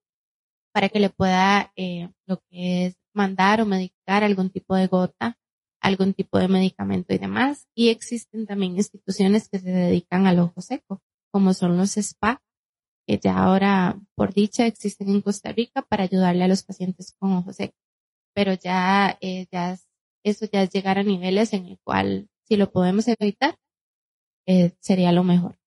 para 0.73 0.89
que 0.89 0.99
le 0.99 1.09
pueda 1.09 1.71
eh, 1.75 2.09
lo 2.27 2.41
que 2.49 2.87
es 2.87 2.95
mandar 3.13 3.61
o 3.61 3.65
medicar 3.65 4.23
algún 4.23 4.49
tipo 4.49 4.75
de 4.75 4.87
gota 4.87 5.37
algún 5.83 6.13
tipo 6.13 6.39
de 6.39 6.47
medicamento 6.47 7.13
y 7.13 7.19
demás. 7.19 7.67
Y 7.75 7.89
existen 7.89 8.47
también 8.47 8.77
instituciones 8.77 9.49
que 9.49 9.59
se 9.59 9.69
dedican 9.69 10.25
al 10.25 10.39
ojo 10.39 10.61
seco, 10.61 11.01
como 11.31 11.53
son 11.53 11.77
los 11.77 11.91
SPA, 11.91 12.41
que 13.05 13.19
ya 13.19 13.37
ahora, 13.37 13.99
por 14.15 14.33
dicha, 14.33 14.65
existen 14.65 15.09
en 15.09 15.21
Costa 15.21 15.51
Rica 15.51 15.81
para 15.83 16.05
ayudarle 16.05 16.45
a 16.45 16.47
los 16.47 16.63
pacientes 16.63 17.13
con 17.19 17.33
ojo 17.33 17.53
seco. 17.53 17.75
Pero 18.33 18.53
ya, 18.53 19.17
eh, 19.21 19.45
ya 19.51 19.77
eso 20.23 20.45
ya 20.51 20.63
es 20.63 20.71
llegar 20.71 20.97
a 20.97 21.03
niveles 21.03 21.53
en 21.53 21.65
el 21.65 21.79
cual, 21.83 22.29
si 22.47 22.55
lo 22.55 22.71
podemos 22.71 23.07
evitar, 23.07 23.57
eh, 24.47 24.71
sería 24.79 25.11
lo 25.11 25.23
mejor. 25.23 25.57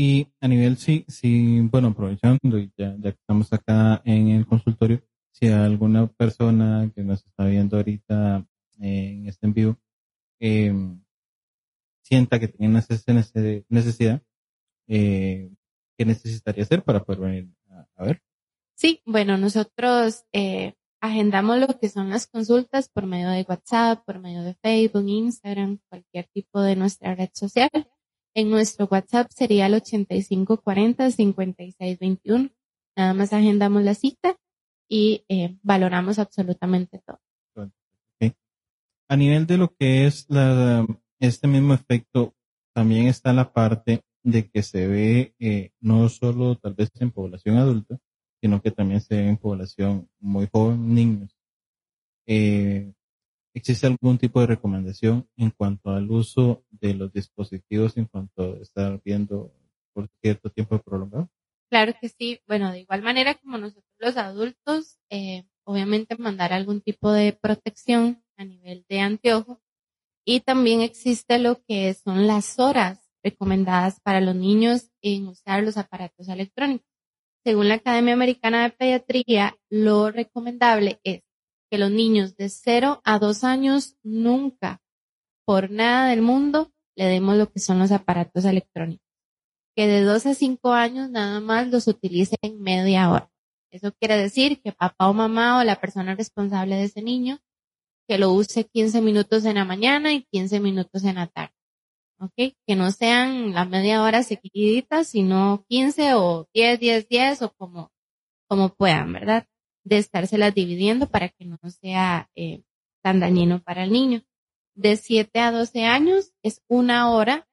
Y 0.00 0.28
a 0.40 0.46
nivel 0.46 0.76
sí, 0.76 1.04
sí, 1.08 1.58
bueno, 1.60 1.88
aprovechando 1.88 2.56
ya, 2.76 2.94
ya 3.00 3.10
que 3.10 3.18
estamos 3.18 3.52
acá 3.52 4.00
en 4.04 4.28
el 4.28 4.46
consultorio, 4.46 5.02
si 5.32 5.48
alguna 5.48 6.06
persona 6.06 6.88
que 6.94 7.02
nos 7.02 7.26
está 7.26 7.46
viendo 7.46 7.76
ahorita 7.76 8.46
en 8.78 9.26
este 9.26 9.46
en 9.48 9.54
vivo 9.54 9.76
eh, 10.38 10.72
sienta 12.04 12.38
que 12.38 12.46
tiene 12.46 12.80
necesidad, 13.68 14.22
eh, 14.86 15.50
¿qué 15.96 16.04
necesitaría 16.04 16.62
hacer 16.62 16.84
para 16.84 17.02
poder 17.02 17.20
venir 17.20 17.48
a, 17.96 18.04
ver? 18.04 18.22
Sí, 18.76 19.02
bueno, 19.04 19.36
nosotros 19.36 20.26
eh, 20.32 20.74
agendamos 21.00 21.58
lo 21.58 21.76
que 21.76 21.88
son 21.88 22.10
las 22.10 22.28
consultas 22.28 22.88
por 22.88 23.06
medio 23.06 23.30
de 23.30 23.44
WhatsApp, 23.48 24.04
por 24.04 24.20
medio 24.20 24.44
de 24.44 24.54
Facebook, 24.62 25.08
Instagram, 25.08 25.80
cualquier 25.88 26.28
tipo 26.28 26.62
de 26.62 26.76
nuestra 26.76 27.16
red 27.16 27.30
social. 27.32 27.68
En 28.38 28.48
nuestro 28.50 28.86
WhatsApp 28.88 29.32
sería 29.32 29.66
el 29.66 29.74
8540-5621. 29.74 32.52
Nada 32.96 33.12
más 33.12 33.32
agendamos 33.32 33.82
la 33.82 33.94
cita 33.94 34.36
y 34.88 35.24
eh, 35.28 35.58
valoramos 35.64 36.20
absolutamente 36.20 37.02
todo. 37.04 37.18
A 39.08 39.16
nivel 39.16 39.48
de 39.48 39.58
lo 39.58 39.74
que 39.74 40.06
es 40.06 40.26
la, 40.28 40.86
este 41.18 41.48
mismo 41.48 41.74
efecto, 41.74 42.36
también 42.72 43.08
está 43.08 43.32
la 43.32 43.52
parte 43.52 44.04
de 44.22 44.48
que 44.48 44.62
se 44.62 44.86
ve 44.86 45.34
eh, 45.40 45.72
no 45.80 46.08
solo 46.08 46.56
tal 46.58 46.74
vez 46.74 46.92
en 47.00 47.10
población 47.10 47.56
adulta, 47.56 47.98
sino 48.40 48.62
que 48.62 48.70
también 48.70 49.00
se 49.00 49.16
ve 49.16 49.26
en 49.26 49.38
población 49.38 50.08
muy 50.20 50.48
joven, 50.52 50.94
niños. 50.94 51.36
Eh, 52.24 52.92
¿Existe 53.58 53.88
algún 53.88 54.18
tipo 54.18 54.40
de 54.40 54.46
recomendación 54.46 55.28
en 55.36 55.50
cuanto 55.50 55.90
al 55.90 56.08
uso 56.12 56.64
de 56.70 56.94
los 56.94 57.12
dispositivos 57.12 57.96
en 57.96 58.04
cuanto 58.04 58.54
a 58.54 58.62
estar 58.62 59.02
viendo 59.04 59.52
por 59.92 60.08
cierto 60.22 60.48
tiempo 60.48 60.78
prolongado? 60.78 61.28
Claro 61.68 61.92
que 62.00 62.08
sí. 62.08 62.40
Bueno, 62.46 62.70
de 62.70 62.78
igual 62.78 63.02
manera 63.02 63.34
como 63.34 63.58
nosotros 63.58 63.92
los 63.98 64.16
adultos, 64.16 65.00
eh, 65.10 65.42
obviamente 65.64 66.16
mandar 66.16 66.52
algún 66.52 66.80
tipo 66.82 67.10
de 67.10 67.32
protección 67.32 68.22
a 68.36 68.44
nivel 68.44 68.86
de 68.88 69.00
anteojo. 69.00 69.60
Y 70.24 70.38
también 70.38 70.80
existe 70.80 71.40
lo 71.40 71.60
que 71.64 71.92
son 71.94 72.28
las 72.28 72.60
horas 72.60 73.10
recomendadas 73.24 73.98
para 73.98 74.20
los 74.20 74.36
niños 74.36 74.92
en 75.02 75.26
usar 75.26 75.64
los 75.64 75.76
aparatos 75.76 76.28
electrónicos. 76.28 76.86
Según 77.44 77.66
la 77.66 77.74
Academia 77.74 78.14
Americana 78.14 78.62
de 78.62 78.70
Pediatría, 78.70 79.56
lo 79.68 80.12
recomendable 80.12 81.00
es 81.02 81.22
que 81.70 81.78
los 81.78 81.90
niños 81.90 82.36
de 82.36 82.48
0 82.48 83.00
a 83.04 83.18
2 83.18 83.44
años 83.44 83.96
nunca, 84.02 84.80
por 85.44 85.70
nada 85.70 86.08
del 86.08 86.22
mundo, 86.22 86.72
le 86.96 87.06
demos 87.06 87.36
lo 87.36 87.50
que 87.50 87.60
son 87.60 87.78
los 87.78 87.92
aparatos 87.92 88.44
electrónicos 88.44 89.08
que 89.78 89.86
de 89.86 90.02
2 90.02 90.26
a 90.26 90.34
5 90.34 90.72
años 90.72 91.08
nada 91.08 91.38
más 91.38 91.68
los 91.68 91.86
utilicen 91.86 92.60
media 92.60 93.12
hora. 93.12 93.30
Eso 93.70 93.92
quiere 93.92 94.16
decir 94.16 94.60
que 94.60 94.72
papá 94.72 95.08
o 95.08 95.14
mamá 95.14 95.60
o 95.60 95.62
la 95.62 95.80
persona 95.80 96.16
responsable 96.16 96.74
de 96.74 96.82
ese 96.82 97.00
niño 97.00 97.38
que 98.08 98.18
lo 98.18 98.32
use 98.32 98.64
15 98.64 99.00
minutos 99.02 99.44
en 99.44 99.54
la 99.54 99.64
mañana 99.64 100.12
y 100.12 100.24
15 100.32 100.58
minutos 100.58 101.04
en 101.04 101.14
la 101.14 101.28
tarde. 101.28 101.54
¿Ok? 102.18 102.56
Que 102.66 102.74
no 102.74 102.90
sean 102.90 103.54
la 103.54 103.66
media 103.66 104.02
hora 104.02 104.24
seguiditas, 104.24 105.06
sino 105.06 105.64
15 105.68 106.14
o 106.14 106.48
10, 106.52 106.80
10, 106.80 107.08
10 107.08 107.42
o 107.42 107.52
como, 107.52 107.92
como 108.48 108.70
puedan, 108.70 109.12
¿verdad? 109.12 109.46
De 109.88 109.98
estárselas 109.98 110.54
dividiendo 110.54 111.08
para 111.08 111.30
que 111.30 111.44
no 111.46 111.58
sea 111.80 112.30
eh, 112.34 112.62
tan 113.02 113.20
dañino 113.20 113.62
para 113.62 113.84
el 113.84 113.92
niño. 113.92 114.22
De 114.74 114.96
7 114.96 115.40
a 115.40 115.50
12 115.50 115.84
años 115.86 116.32
es 116.42 116.62
una 116.68 117.10
hora 117.10 117.48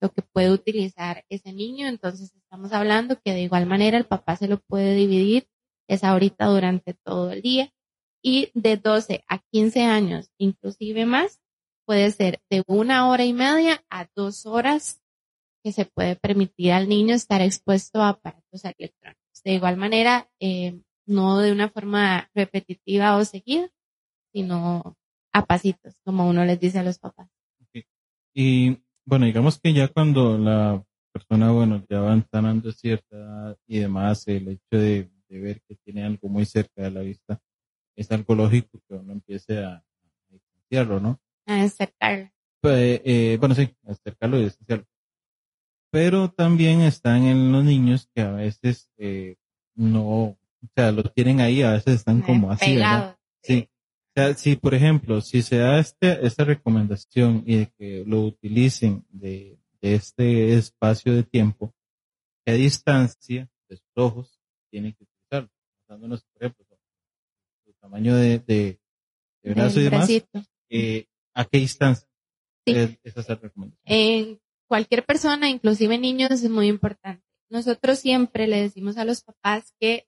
lo 0.00 0.12
que 0.12 0.22
puede 0.22 0.52
utilizar 0.52 1.24
ese 1.28 1.52
niño. 1.52 1.88
Entonces 1.88 2.32
estamos 2.34 2.72
hablando 2.72 3.20
que 3.20 3.32
de 3.32 3.42
igual 3.42 3.66
manera 3.66 3.98
el 3.98 4.06
papá 4.06 4.36
se 4.36 4.48
lo 4.48 4.60
puede 4.60 4.94
dividir 4.94 5.48
esa 5.88 6.10
ahorita 6.10 6.46
durante 6.46 6.94
todo 6.94 7.32
el 7.32 7.42
día. 7.42 7.72
Y 8.22 8.50
de 8.54 8.76
12 8.76 9.24
a 9.28 9.38
15 9.50 9.82
años, 9.82 10.30
inclusive 10.38 11.04
más, 11.06 11.40
puede 11.86 12.10
ser 12.12 12.40
de 12.50 12.62
una 12.66 13.08
hora 13.08 13.24
y 13.24 13.32
media 13.32 13.84
a 13.90 14.06
dos 14.14 14.46
horas 14.46 15.02
que 15.64 15.72
se 15.72 15.86
puede 15.86 16.16
permitir 16.16 16.72
al 16.72 16.88
niño 16.88 17.14
estar 17.14 17.40
expuesto 17.42 18.00
a 18.00 18.10
aparatos 18.10 18.64
electrónicos. 18.64 19.42
De 19.42 19.54
igual 19.54 19.76
manera, 19.76 20.30
eh, 20.38 20.80
no 21.06 21.38
de 21.38 21.52
una 21.52 21.68
forma 21.68 22.30
repetitiva 22.34 23.16
o 23.16 23.24
seguida, 23.24 23.68
sino 24.32 24.96
a 25.32 25.44
pasitos, 25.46 25.96
como 26.04 26.28
uno 26.28 26.44
les 26.44 26.60
dice 26.60 26.78
a 26.78 26.82
los 26.82 26.98
papás. 26.98 27.28
Y 28.36 28.76
bueno, 29.06 29.26
digamos 29.26 29.60
que 29.60 29.72
ya 29.72 29.88
cuando 29.88 30.36
la 30.36 30.84
persona, 31.12 31.52
bueno, 31.52 31.84
ya 31.88 32.00
va 32.00 32.12
entrando 32.12 32.72
cierta 32.72 33.16
edad 33.16 33.58
y 33.68 33.78
demás, 33.78 34.26
el 34.26 34.48
hecho 34.48 34.78
de, 34.78 35.10
ver 35.28 35.60
que 35.62 35.76
tiene 35.84 36.04
algo 36.04 36.28
muy 36.28 36.44
cerca 36.44 36.82
de 36.82 36.90
la 36.90 37.00
vista, 37.00 37.40
es 37.96 38.10
algo 38.12 38.34
lógico 38.34 38.80
que 38.88 38.94
uno 38.94 39.12
empiece 39.12 39.64
a, 39.64 39.84
distanciarlo, 40.28 41.00
¿no? 41.00 41.20
A 41.46 41.62
acercarlo. 41.62 42.30
Pues, 42.60 43.00
eh, 43.04 43.36
bueno, 43.38 43.54
sí, 43.54 43.68
acercarlo 43.86 44.38
y 44.38 44.44
distanciarlo. 44.44 44.86
Pero 45.90 46.30
también 46.30 46.80
están 46.80 47.24
en 47.24 47.52
los 47.52 47.64
niños 47.64 48.08
que 48.14 48.22
a 48.22 48.32
veces 48.32 48.90
eh, 48.96 49.36
no, 49.76 50.36
o 50.64 50.72
sea, 50.74 50.92
los 50.92 51.12
tienen 51.14 51.40
ahí, 51.40 51.62
a 51.62 51.72
veces 51.72 51.96
están 51.96 52.22
como 52.22 52.50
así, 52.50 52.76
¿verdad? 52.76 53.16
Sí 53.42 53.68
sea, 54.14 54.34
si 54.34 54.56
por 54.56 54.74
ejemplo, 54.74 55.20
si 55.20 55.42
se 55.42 55.58
da 55.58 55.78
este, 55.78 56.24
esta 56.24 56.44
recomendación 56.44 57.42
y 57.46 57.56
de 57.56 57.72
que 57.76 58.04
lo 58.06 58.22
utilicen 58.22 59.04
de, 59.10 59.58
este 59.80 60.54
espacio 60.54 61.12
de 61.12 61.24
tiempo, 61.24 61.74
¿qué 62.46 62.54
distancia 62.54 63.50
de 63.68 63.76
sus 63.76 63.90
ojos 63.96 64.40
tienen 64.70 64.94
que 64.94 65.04
utilizarlo? 65.04 65.50
Basándonos, 65.80 66.24
por 66.24 66.42
ejemplo, 66.42 66.64
el 67.66 67.74
tamaño 67.74 68.16
de, 68.16 68.38
de, 68.38 68.80
brazo 69.42 69.80
y 69.80 69.82
demás, 69.82 70.08
eh, 70.70 71.06
¿a 71.34 71.44
qué 71.44 71.58
distancia 71.58 72.08
es 72.64 72.98
esa 73.02 73.34
recomendación? 73.34 73.84
En 73.84 74.40
cualquier 74.68 75.04
persona, 75.04 75.50
inclusive 75.50 75.98
niños, 75.98 76.30
es 76.30 76.48
muy 76.48 76.68
importante. 76.68 77.22
Nosotros 77.50 77.98
siempre 77.98 78.46
le 78.46 78.62
decimos 78.62 78.96
a 78.96 79.04
los 79.04 79.22
papás 79.22 79.74
que, 79.78 80.06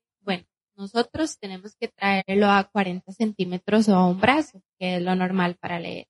nosotros 0.76 1.38
tenemos 1.38 1.74
que 1.76 1.88
traerlo 1.88 2.46
a 2.46 2.64
40 2.64 3.12
centímetros 3.12 3.88
o 3.88 3.94
a 3.94 4.08
un 4.08 4.20
brazo, 4.20 4.62
que 4.78 4.96
es 4.96 5.02
lo 5.02 5.14
normal 5.14 5.56
para 5.56 5.80
leer. 5.80 6.06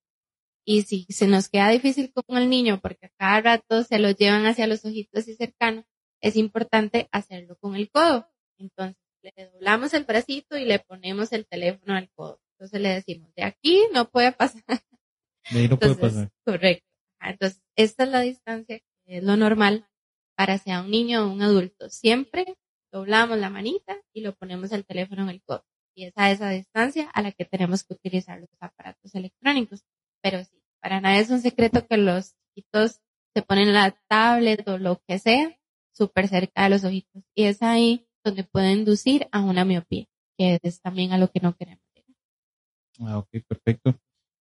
Y 0.64 0.82
si 0.82 1.06
se 1.08 1.28
nos 1.28 1.48
queda 1.48 1.68
difícil 1.70 2.12
con 2.12 2.38
el 2.38 2.50
niño 2.50 2.80
porque 2.80 3.06
a 3.06 3.10
cada 3.16 3.40
rato 3.40 3.84
se 3.84 3.98
lo 3.98 4.10
llevan 4.10 4.46
hacia 4.46 4.66
los 4.66 4.84
ojitos 4.84 5.28
y 5.28 5.36
cercanos, 5.36 5.84
es 6.20 6.36
importante 6.36 7.08
hacerlo 7.12 7.56
con 7.60 7.76
el 7.76 7.88
codo. 7.90 8.28
Entonces, 8.58 8.96
le 9.22 9.46
doblamos 9.46 9.94
el 9.94 10.04
bracito 10.04 10.56
y 10.56 10.64
le 10.64 10.80
ponemos 10.80 11.32
el 11.32 11.46
teléfono 11.46 11.94
al 11.94 12.10
codo. 12.10 12.40
Entonces 12.52 12.80
le 12.80 12.88
decimos, 12.88 13.32
de 13.34 13.44
aquí 13.44 13.84
no 13.92 14.10
puede 14.10 14.32
pasar. 14.32 14.62
De 15.50 15.60
ahí 15.60 15.68
no 15.68 15.78
puede 15.78 15.94
pasar. 15.94 16.30
Correcto. 16.44 16.86
Entonces, 17.20 17.62
esta 17.76 18.02
es 18.02 18.10
la 18.10 18.20
distancia 18.20 18.78
que 18.78 19.18
es 19.18 19.22
lo 19.22 19.36
normal 19.36 19.86
para 20.36 20.58
sea 20.58 20.80
un 20.80 20.90
niño 20.90 21.24
o 21.24 21.32
un 21.32 21.42
adulto. 21.42 21.88
Siempre 21.88 22.56
doblamos 22.92 23.38
la 23.38 23.50
manita 23.50 23.96
y 24.12 24.20
lo 24.20 24.34
ponemos 24.34 24.72
el 24.72 24.84
teléfono 24.84 25.22
en 25.22 25.30
el 25.30 25.42
codo. 25.42 25.64
Y 25.94 26.04
es 26.04 26.12
a 26.16 26.30
esa 26.30 26.50
distancia 26.50 27.10
a 27.14 27.22
la 27.22 27.32
que 27.32 27.44
tenemos 27.44 27.84
que 27.84 27.94
utilizar 27.94 28.40
los 28.40 28.50
aparatos 28.60 29.14
electrónicos. 29.14 29.84
Pero 30.22 30.44
sí, 30.44 30.62
para 30.80 31.00
nada 31.00 31.18
es 31.18 31.30
un 31.30 31.40
secreto 31.40 31.86
que 31.86 31.96
los 31.96 32.34
chiquitos 32.54 33.00
se 33.34 33.42
ponen 33.42 33.72
la 33.72 33.96
tablet 34.08 34.66
o 34.68 34.78
lo 34.78 35.00
que 35.06 35.18
sea 35.18 35.58
súper 35.92 36.28
cerca 36.28 36.64
de 36.64 36.70
los 36.70 36.84
ojitos. 36.84 37.22
Y 37.34 37.44
es 37.44 37.62
ahí 37.62 38.06
donde 38.24 38.44
puede 38.44 38.72
inducir 38.72 39.28
a 39.32 39.40
una 39.40 39.64
miopía, 39.64 40.06
que 40.36 40.58
es 40.62 40.80
también 40.80 41.12
a 41.12 41.18
lo 41.18 41.30
que 41.30 41.40
no 41.40 41.56
queremos. 41.56 41.86
Ah, 43.00 43.18
ok, 43.18 43.28
perfecto. 43.46 43.98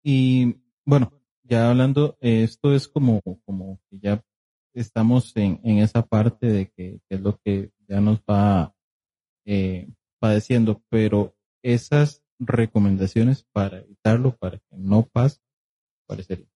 Y 0.03 0.57
bueno, 0.85 1.13
ya 1.45 1.71
hablando, 1.71 2.17
esto 2.21 2.75
es 2.75 2.89
como, 2.89 3.21
como 3.45 3.81
que 3.89 3.99
ya 3.99 4.25
estamos 4.75 5.37
en, 5.37 5.61
en 5.65 5.79
esa 5.79 6.07
parte 6.07 6.47
de 6.47 6.71
que, 6.71 7.00
es 7.09 7.21
lo 7.21 7.39
que 7.39 7.71
ya 7.89 8.00
nos 8.00 8.21
va 8.21 8.75
eh, 9.45 9.89
padeciendo, 10.19 10.83
pero 10.89 11.35
esas 11.62 12.23
recomendaciones 12.39 13.47
para 13.53 13.79
evitarlo, 13.79 14.37
para 14.37 14.59
que 14.59 14.77
no 14.77 15.07
pase, 15.07 15.41
¿cuáles 16.07 16.27
serían? 16.27 16.50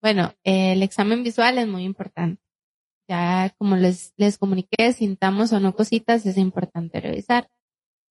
Bueno, 0.00 0.34
el 0.42 0.82
examen 0.82 1.22
visual 1.22 1.58
es 1.58 1.68
muy 1.68 1.84
importante. 1.84 2.42
Ya 3.08 3.54
como 3.58 3.76
les, 3.76 4.14
les 4.16 4.38
comuniqué, 4.38 4.92
sintamos 4.92 5.52
o 5.52 5.60
no 5.60 5.74
cositas, 5.74 6.26
es 6.26 6.38
importante 6.38 7.00
revisar. 7.00 7.48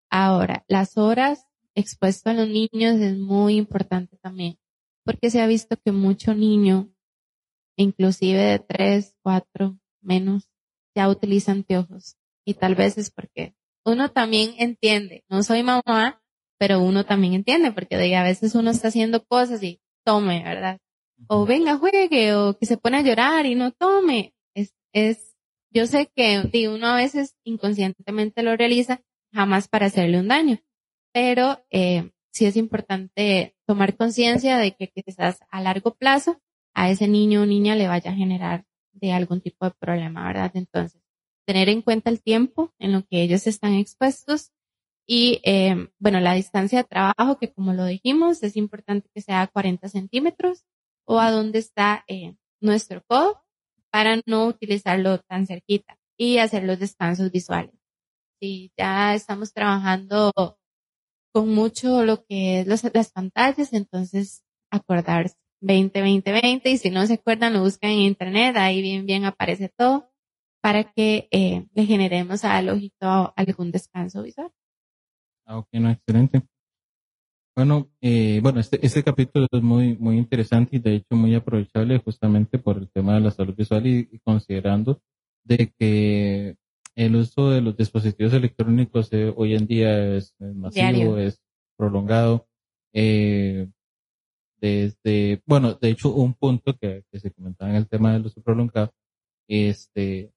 Ahora, 0.09 0.63
las 0.67 0.97
horas 0.97 1.47
expuesto 1.75 2.29
a 2.29 2.33
los 2.33 2.47
niños 2.47 2.95
es 2.95 3.17
muy 3.17 3.55
importante 3.55 4.17
también, 4.17 4.57
porque 5.03 5.29
se 5.29 5.41
ha 5.41 5.47
visto 5.47 5.77
que 5.77 5.91
mucho 5.91 6.33
niño 6.33 6.90
inclusive 7.81 8.39
de 8.39 8.59
tres, 8.59 9.15
cuatro, 9.21 9.77
menos, 10.01 10.49
ya 10.95 11.09
utiliza 11.09 11.51
anteojos. 11.51 12.15
Y 12.45 12.55
tal 12.55 12.75
vez 12.75 12.97
es 12.97 13.11
porque 13.11 13.55
uno 13.85 14.09
también 14.11 14.55
entiende, 14.57 15.23
no 15.29 15.43
soy 15.43 15.63
mamá, 15.63 16.21
pero 16.57 16.81
uno 16.81 17.05
también 17.05 17.33
entiende, 17.33 17.71
porque 17.71 17.97
de 17.97 18.15
a 18.15 18.23
veces 18.23 18.55
uno 18.55 18.71
está 18.71 18.89
haciendo 18.89 19.23
cosas 19.25 19.63
y 19.63 19.81
tome, 20.03 20.43
¿verdad? 20.43 20.79
O 21.27 21.45
venga, 21.45 21.77
juegue, 21.77 22.35
o 22.35 22.57
que 22.57 22.65
se 22.65 22.77
pone 22.77 22.97
a 22.97 23.01
llorar 23.01 23.45
y 23.45 23.55
no 23.55 23.71
tome. 23.71 24.33
Es, 24.55 24.73
es, 24.93 25.35
yo 25.71 25.85
sé 25.87 26.11
que 26.15 26.69
uno 26.69 26.87
a 26.87 26.95
veces 26.95 27.35
inconscientemente 27.43 28.43
lo 28.43 28.55
realiza, 28.55 29.01
jamás 29.33 29.67
para 29.67 29.87
hacerle 29.87 30.19
un 30.19 30.27
daño, 30.27 30.59
pero 31.13 31.63
eh, 31.69 32.11
sí 32.31 32.45
es 32.45 32.57
importante 32.57 33.55
tomar 33.65 33.95
conciencia 33.95 34.57
de 34.57 34.75
que 34.75 34.89
quizás 34.89 35.39
a 35.49 35.61
largo 35.61 35.95
plazo 35.95 36.41
a 36.73 36.89
ese 36.89 37.07
niño 37.07 37.43
o 37.43 37.45
niña 37.45 37.75
le 37.75 37.87
vaya 37.87 38.11
a 38.11 38.15
generar 38.15 38.65
de 38.93 39.13
algún 39.13 39.41
tipo 39.41 39.65
de 39.65 39.71
problema, 39.71 40.27
¿verdad? 40.27 40.51
Entonces, 40.53 41.01
tener 41.45 41.69
en 41.69 41.81
cuenta 41.81 42.09
el 42.09 42.21
tiempo 42.21 42.73
en 42.79 42.91
lo 42.93 43.03
que 43.03 43.21
ellos 43.21 43.47
están 43.47 43.73
expuestos 43.73 44.51
y, 45.07 45.41
eh, 45.43 45.89
bueno, 45.99 46.19
la 46.19 46.33
distancia 46.33 46.79
de 46.79 46.87
trabajo, 46.87 47.37
que 47.37 47.51
como 47.51 47.73
lo 47.73 47.85
dijimos, 47.85 48.43
es 48.43 48.55
importante 48.55 49.09
que 49.13 49.21
sea 49.21 49.47
40 49.47 49.89
centímetros 49.89 50.65
o 51.05 51.19
a 51.19 51.31
dónde 51.31 51.59
está 51.59 52.03
eh, 52.07 52.35
nuestro 52.61 53.03
codo 53.07 53.41
para 53.89 54.21
no 54.25 54.45
utilizarlo 54.47 55.19
tan 55.19 55.47
cerquita 55.47 55.97
y 56.17 56.37
hacer 56.37 56.63
los 56.63 56.79
descansos 56.79 57.31
visuales. 57.31 57.75
Si 58.39 58.71
ya 58.77 59.13
estamos 59.13 59.53
trabajando 59.53 60.31
con 61.33 61.49
mucho 61.49 62.05
lo 62.05 62.23
que 62.25 62.61
es 62.61 62.67
las 62.67 63.11
pantallas, 63.11 63.73
entonces 63.73 64.43
acordarse 64.71 65.40
20, 65.61 66.01
20, 66.01 66.31
20 66.31 66.69
y 66.69 66.77
si 66.77 66.89
no 66.89 67.05
se 67.05 67.13
acuerdan 67.13 67.53
lo 67.53 67.61
buscan 67.61 67.91
en 67.91 67.99
internet, 67.99 68.55
ahí 68.57 68.81
bien, 68.81 69.05
bien 69.05 69.25
aparece 69.25 69.69
todo 69.69 70.09
para 70.61 70.83
que 70.83 71.27
eh, 71.31 71.65
le 71.73 71.85
generemos 71.85 72.43
al 72.43 72.69
ojito 72.69 73.33
algún 73.35 73.71
descanso 73.71 74.23
visual. 74.23 74.51
Ah, 75.45 75.57
ok, 75.57 75.67
no, 75.73 75.89
excelente. 75.89 76.43
Bueno, 77.55 77.89
eh, 77.99 78.39
bueno, 78.41 78.59
este, 78.59 78.83
este 78.85 79.03
capítulo 79.03 79.47
es 79.51 79.61
muy, 79.61 79.97
muy 79.97 80.17
interesante 80.17 80.77
y 80.77 80.79
de 80.79 80.95
hecho 80.95 81.15
muy 81.15 81.35
aprovechable 81.35 81.97
justamente 81.99 82.57
por 82.57 82.77
el 82.77 82.89
tema 82.89 83.15
de 83.15 83.21
la 83.21 83.31
salud 83.31 83.53
visual 83.55 83.85
y, 83.85 84.19
considerando 84.23 85.01
de 85.43 85.73
que 85.77 86.55
el 86.95 87.15
uso 87.15 87.49
de 87.49 87.61
los 87.61 87.75
dispositivos 87.75 88.33
electrónicos 88.33 89.11
eh, 89.11 89.33
hoy 89.35 89.55
en 89.55 89.67
día 89.67 90.15
es, 90.15 90.33
masivo, 90.39 91.17
es 91.17 91.41
prolongado. 91.75 92.47
Eh, 92.93 93.67
desde, 94.61 95.41
bueno, 95.45 95.73
de 95.73 95.89
hecho, 95.89 96.13
un 96.13 96.35
punto 96.35 96.77
que, 96.77 97.03
se 97.11 97.31
comentaba 97.31 97.71
en 97.71 97.77
el 97.77 97.87
tema 97.87 98.13
del 98.13 98.27
uso 98.27 98.41
prolongado, 98.41 98.93
este, 99.47 100.31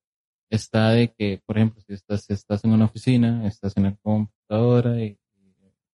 está 0.50 0.90
de 0.90 1.12
que, 1.12 1.42
por 1.44 1.58
ejemplo, 1.58 1.82
si 1.82 1.92
estás, 1.92 2.28
estás 2.30 2.64
en 2.64 2.72
una 2.72 2.86
oficina, 2.86 3.46
estás 3.46 3.76
en 3.76 3.84
la 3.84 3.96
computadora 3.96 5.00
y, 5.00 5.18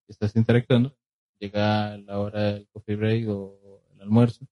estás 0.08 0.34
interactuando, 0.34 0.96
llega 1.38 1.96
la 1.98 2.18
hora 2.18 2.52
del 2.52 2.68
coffee 2.72 2.96
break 2.96 3.28
o 3.28 3.80
el 3.94 4.00
almuerzo, 4.00 4.44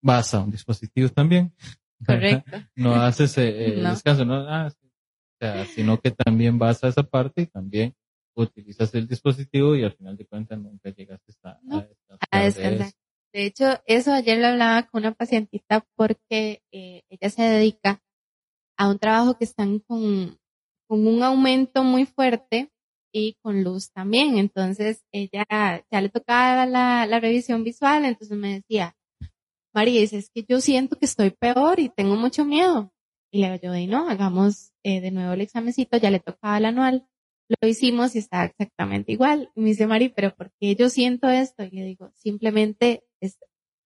vas 0.00 0.34
a 0.34 0.40
un 0.40 0.50
dispositivo 0.50 1.08
también. 1.08 1.52
Correcto. 2.06 2.58
no 2.76 2.94
haces 2.94 3.36
eh, 3.38 3.74
el 3.74 3.82
descanso, 3.82 4.24
no, 4.24 4.34
ah, 4.48 4.68
o 4.68 5.36
sea, 5.40 5.64
sino 5.66 5.98
que 5.98 6.12
también 6.12 6.56
vas 6.56 6.84
a 6.84 6.88
esa 6.88 7.02
parte 7.02 7.42
y 7.42 7.46
también 7.46 7.92
utilizas 8.42 8.94
el 8.94 9.06
dispositivo 9.06 9.74
y 9.76 9.84
al 9.84 9.92
final 9.92 10.16
de 10.16 10.26
cuentas 10.26 10.58
nunca 10.58 10.90
llegaste 10.90 11.32
a, 11.42 11.58
a, 12.30 12.44
descansar. 12.44 12.92
De 13.32 13.44
hecho, 13.44 13.66
eso 13.86 14.12
ayer 14.12 14.38
lo 14.38 14.46
hablaba 14.46 14.84
con 14.84 15.02
una 15.02 15.12
pacientita 15.12 15.86
porque 15.94 16.62
eh, 16.72 17.02
ella 17.10 17.30
se 17.30 17.42
dedica 17.42 18.02
a 18.76 18.88
un 18.88 18.98
trabajo 18.98 19.36
que 19.36 19.44
están 19.44 19.80
con, 19.80 20.38
con 20.86 21.06
un 21.06 21.22
aumento 21.22 21.84
muy 21.84 22.06
fuerte 22.06 22.70
y 23.12 23.34
con 23.42 23.62
luz 23.62 23.90
también. 23.92 24.38
Entonces, 24.38 25.04
ella 25.12 25.46
ya 25.90 26.00
le 26.00 26.08
tocaba 26.08 26.64
la, 26.66 27.06
la 27.06 27.20
revisión 27.20 27.64
visual, 27.64 28.04
entonces 28.04 28.36
me 28.36 28.54
decía, 28.54 28.96
María, 29.74 30.00
dice, 30.00 30.18
es 30.18 30.30
que 30.30 30.44
yo 30.48 30.60
siento 30.60 30.98
que 30.98 31.06
estoy 31.06 31.30
peor 31.30 31.80
y 31.80 31.88
tengo 31.88 32.16
mucho 32.16 32.44
miedo. 32.44 32.92
Y 33.30 33.40
le 33.40 33.58
digo 33.58 33.74
yo, 33.76 33.86
no, 33.88 34.08
hagamos 34.08 34.72
eh, 34.82 35.00
de 35.00 35.10
nuevo 35.10 35.34
el 35.34 35.42
examencito, 35.42 35.98
ya 35.98 36.10
le 36.10 36.20
tocaba 36.20 36.56
el 36.58 36.64
anual 36.64 37.06
lo 37.48 37.68
hicimos 37.68 38.14
y 38.14 38.18
está 38.18 38.44
exactamente 38.44 39.12
igual. 39.12 39.50
Y 39.54 39.60
me 39.60 39.68
dice 39.68 39.86
Mari, 39.86 40.10
pero 40.10 40.34
¿por 40.34 40.52
qué 40.60 40.74
yo 40.76 40.88
siento 40.88 41.28
esto? 41.28 41.64
Y 41.64 41.70
le 41.70 41.84
digo, 41.84 42.10
simplemente 42.14 43.04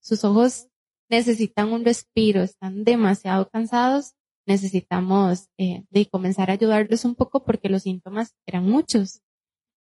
sus 0.01 0.25
ojos 0.25 0.69
necesitan 1.09 1.73
un 1.73 1.85
respiro, 1.85 2.43
están 2.43 2.85
demasiado 2.85 3.49
cansados, 3.49 4.15
necesitamos 4.47 5.49
eh, 5.59 5.85
de 5.91 6.07
comenzar 6.07 6.51
a 6.51 6.55
ayudarles 6.55 7.05
un 7.05 7.15
poco 7.15 7.45
porque 7.45 7.69
los 7.69 7.83
síntomas 7.83 8.35
eran 8.47 8.65
muchos. 8.65 9.21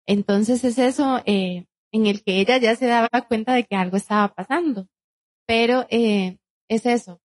Entonces 0.07 0.65
es 0.65 0.79
eso 0.79 1.23
eh, 1.25 1.67
en 1.93 2.07
el 2.07 2.23
que 2.23 2.41
ella 2.41 2.59
ya 2.59 2.77
se 2.77 2.87
daba 2.87 3.09
cuenta 3.29 3.55
de 3.55 3.65
que 3.65 3.77
algo 3.77 3.97
estaba 3.97 4.35
pasando. 4.35 4.87
Pero 5.47 5.87
eh, 5.91 6.39
es 6.69 6.87
eso, 6.87 7.15
o 7.15 7.21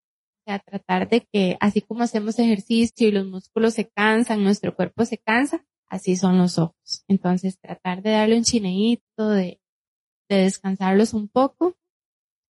sea, 0.47 0.59
tratar 0.59 1.09
de 1.09 1.27
que 1.33 1.57
así 1.61 1.81
como 1.83 2.03
hacemos 2.03 2.39
ejercicio 2.39 3.09
y 3.09 3.13
los 3.13 3.27
músculos 3.27 3.75
se 3.75 3.89
cansan, 3.89 4.45
nuestro 4.45 4.75
cuerpo 4.75 5.05
se 5.05 5.19
cansa, 5.19 5.65
así 5.89 6.17
son 6.17 6.39
los 6.39 6.59
ojos. 6.59 7.05
Entonces, 7.09 7.59
tratar 7.59 8.03
de 8.03 8.11
darle 8.11 8.37
un 8.37 8.45
chineíto, 8.45 9.29
de, 9.29 9.61
de 10.29 10.37
descansarlos 10.37 11.15
un 11.15 11.29
poco 11.29 11.77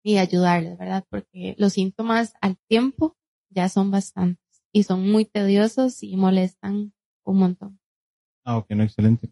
y 0.04 0.18
ayudarles, 0.18 0.78
¿verdad? 0.78 1.06
Porque 1.10 1.56
los 1.58 1.74
síntomas 1.74 2.34
al 2.42 2.58
tiempo 2.68 3.16
ya 3.50 3.70
son 3.70 3.92
bastantes 3.92 4.64
y 4.72 4.84
son 4.84 5.10
muy 5.10 5.26
tediosos 5.26 6.04
y 6.04 6.16
molestan 6.18 6.94
un 7.24 7.38
montón. 7.38 7.80
Ah, 8.44 8.58
ok, 8.58 8.72
no, 8.72 8.84
excelente. 8.84 9.30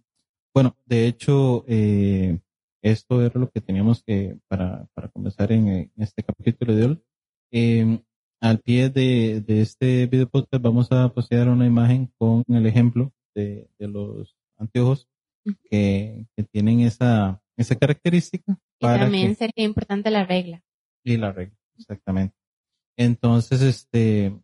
Bueno, 0.54 0.78
de 0.86 1.08
hecho, 1.08 1.66
eh, 1.68 2.40
esto 2.82 3.24
era 3.24 3.40
lo 3.40 3.50
que 3.50 3.62
teníamos 3.62 4.04
que, 4.04 4.38
para, 4.48 4.88
para 4.94 5.10
comenzar 5.10 5.52
en, 5.52 5.92
este 5.98 6.24
capítulo 6.24 6.76
de 6.76 6.86
hoy. 6.86 7.04
Eh, 7.52 8.02
al 8.40 8.60
pie 8.60 8.90
de, 8.90 9.42
de 9.42 9.62
este 9.62 10.08
video 10.08 10.28
podcast 10.28 10.64
vamos 10.64 10.92
a 10.92 11.10
postear 11.14 11.48
una 11.50 11.66
imagen 11.66 12.12
con 12.18 12.44
el 12.48 12.66
ejemplo 12.66 13.12
de, 13.34 13.70
los 13.80 14.36
anteojos 14.58 15.08
que, 15.70 16.26
tienen 16.52 16.82
esa, 16.82 17.42
esa 17.58 17.76
característica. 17.76 18.58
Y 18.80 18.86
también 18.86 19.36
sería 19.36 19.66
importante 19.66 20.12
la 20.12 20.26
regla. 20.26 20.64
Y 21.04 21.18
la 21.18 21.32
regla, 21.32 21.58
exactamente. 21.78 22.36
Entonces, 22.98 23.62
este, 23.62 24.36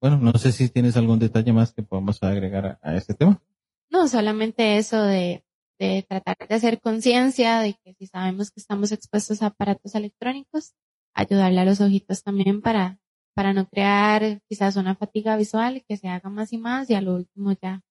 bueno, 0.00 0.18
no 0.18 0.32
sé 0.32 0.52
si 0.52 0.68
tienes 0.68 0.96
algún 0.96 1.18
detalle 1.18 1.52
más 1.52 1.72
que 1.72 1.82
podamos 1.82 2.22
agregar 2.22 2.78
a, 2.82 2.96
este 2.96 3.14
tema. 3.14 3.40
No, 3.88 4.08
solamente 4.08 4.76
eso 4.78 5.02
de, 5.02 5.44
de 5.78 6.04
tratar 6.08 6.36
de 6.48 6.54
hacer 6.54 6.80
conciencia 6.80 7.60
de 7.60 7.74
que 7.74 7.94
si 7.94 8.06
sabemos 8.06 8.50
que 8.50 8.60
estamos 8.60 8.92
expuestos 8.92 9.42
a 9.42 9.46
aparatos 9.46 9.94
electrónicos, 9.94 10.74
ayudarle 11.14 11.60
a 11.60 11.64
los 11.64 11.80
ojitos 11.80 12.22
también 12.22 12.62
para, 12.62 12.98
para 13.34 13.52
no 13.52 13.68
crear 13.68 14.40
quizás 14.48 14.76
una 14.76 14.94
fatiga 14.94 15.36
visual 15.36 15.84
que 15.86 15.96
se 15.96 16.08
haga 16.08 16.28
más 16.30 16.52
y 16.52 16.58
más 16.58 16.90
y 16.90 16.94
a 16.94 17.00
lo 17.00 17.14
último 17.14 17.52
ya 17.52 17.82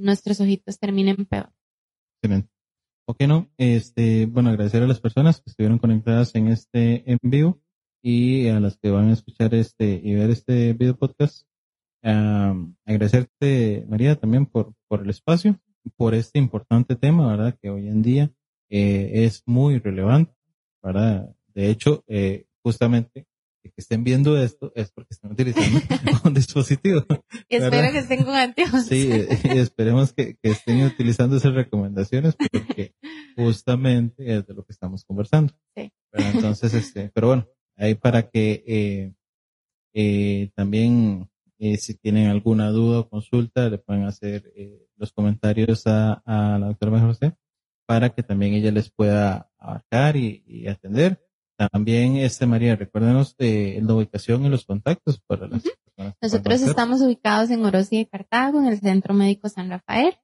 nuestros 0.00 0.40
ojitos 0.40 0.78
terminen 0.78 1.26
peor. 1.26 1.52
Excelente. 2.16 2.48
Ok, 3.06 3.22
no, 3.22 3.50
este, 3.58 4.26
bueno, 4.26 4.50
agradecer 4.50 4.82
a 4.82 4.86
las 4.86 5.00
personas 5.00 5.40
que 5.40 5.50
estuvieron 5.50 5.78
conectadas 5.78 6.34
en 6.34 6.48
este 6.48 7.10
en 7.10 7.18
vivo 7.22 7.60
y 8.02 8.48
a 8.48 8.60
las 8.60 8.76
que 8.78 8.90
van 8.90 9.08
a 9.08 9.12
escuchar 9.12 9.54
este 9.54 10.00
y 10.02 10.14
ver 10.14 10.30
este 10.30 10.72
video 10.74 10.96
podcast. 10.96 11.46
agradecerte, 12.02 13.84
María, 13.88 14.16
también 14.16 14.46
por, 14.46 14.74
por 14.88 15.02
el 15.02 15.10
espacio, 15.10 15.58
por 15.96 16.14
este 16.14 16.38
importante 16.38 16.96
tema, 16.96 17.28
¿verdad? 17.28 17.58
Que 17.60 17.70
hoy 17.70 17.88
en 17.88 18.02
día 18.02 18.30
eh, 18.68 19.24
es 19.24 19.42
muy 19.46 19.78
relevante, 19.78 20.32
¿verdad? 20.82 21.34
De 21.48 21.68
hecho, 21.68 22.04
eh, 22.06 22.46
justamente 22.62 23.26
que 23.68 23.74
estén 23.76 24.04
viendo 24.04 24.40
esto 24.42 24.72
es 24.74 24.90
porque 24.90 25.14
están 25.14 25.32
utilizando 25.32 25.80
un 26.24 26.34
dispositivo. 26.34 27.04
Y 27.48 27.56
espero 27.56 27.92
que 27.92 27.98
estén 27.98 28.24
con 28.24 28.34
anteojos. 28.34 28.86
Sí, 28.86 29.10
y 29.44 29.58
esperemos 29.58 30.12
que, 30.12 30.38
estén 30.42 30.82
utilizando 30.84 31.36
esas 31.36 31.54
recomendaciones 31.54 32.36
porque 32.36 32.94
justamente 33.36 34.36
es 34.36 34.46
de 34.46 34.54
lo 34.54 34.64
que 34.64 34.72
estamos 34.72 35.04
conversando. 35.04 35.52
Sí. 35.76 35.92
Entonces, 36.12 36.74
este, 36.74 37.10
pero 37.14 37.28
bueno, 37.28 37.48
ahí 37.76 37.94
para 37.94 38.28
que 38.28 38.64
eh, 38.66 39.12
eh, 39.92 40.50
también 40.54 41.28
eh, 41.58 41.76
si 41.76 41.94
tienen 41.94 42.28
alguna 42.28 42.70
duda 42.70 43.00
o 43.00 43.08
consulta 43.08 43.68
le 43.68 43.78
pueden 43.78 44.04
hacer 44.04 44.52
los 44.96 45.12
comentarios 45.12 45.86
a, 45.86 46.22
la 46.26 46.66
doctora 46.66 46.92
María 46.92 47.06
José 47.06 47.36
para 47.86 48.10
que 48.10 48.22
también 48.22 48.54
ella 48.54 48.70
les 48.70 48.90
pueda 48.90 49.50
abarcar 49.58 50.16
y 50.16 50.66
atender 50.68 51.20
también, 51.68 52.16
este 52.16 52.46
María, 52.46 52.76
recuérdenos 52.76 53.36
de 53.36 53.80
la 53.82 53.94
ubicación 53.94 54.44
y 54.44 54.48
los 54.48 54.64
contactos 54.64 55.20
para 55.26 55.48
las 55.48 55.62
personas. 55.62 56.14
Nosotros 56.22 56.62
estamos 56.62 57.02
ubicados 57.02 57.50
en 57.50 57.64
Orosi 57.64 57.98
de 57.98 58.08
Cartago, 58.08 58.60
en 58.60 58.68
el 58.68 58.78
Centro 58.80 59.12
Médico 59.14 59.48
San 59.48 59.70
Rafael. 59.70 60.14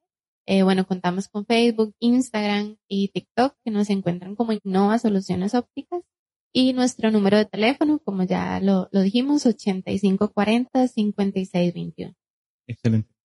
Eh, 0.45 0.63
bueno, 0.63 0.87
contamos 0.87 1.27
con 1.27 1.45
Facebook, 1.45 1.93
Instagram 1.99 2.77
y 2.87 3.09
TikTok, 3.09 3.57
que 3.63 3.71
nos 3.71 3.89
encuentran 3.89 4.35
como 4.35 4.53
Innova 4.53 4.97
Soluciones 4.97 5.53
Ópticas. 5.53 6.01
Y 6.53 6.71
nuestro 6.73 7.11
número 7.11 7.37
de 7.37 7.45
teléfono, 7.45 7.99
como 7.99 8.23
ya 8.23 8.61
lo, 8.61 8.87
lo 8.91 9.01
dijimos, 9.01 9.45
8540-5621. 9.45 12.15
Excelente. 12.67 13.17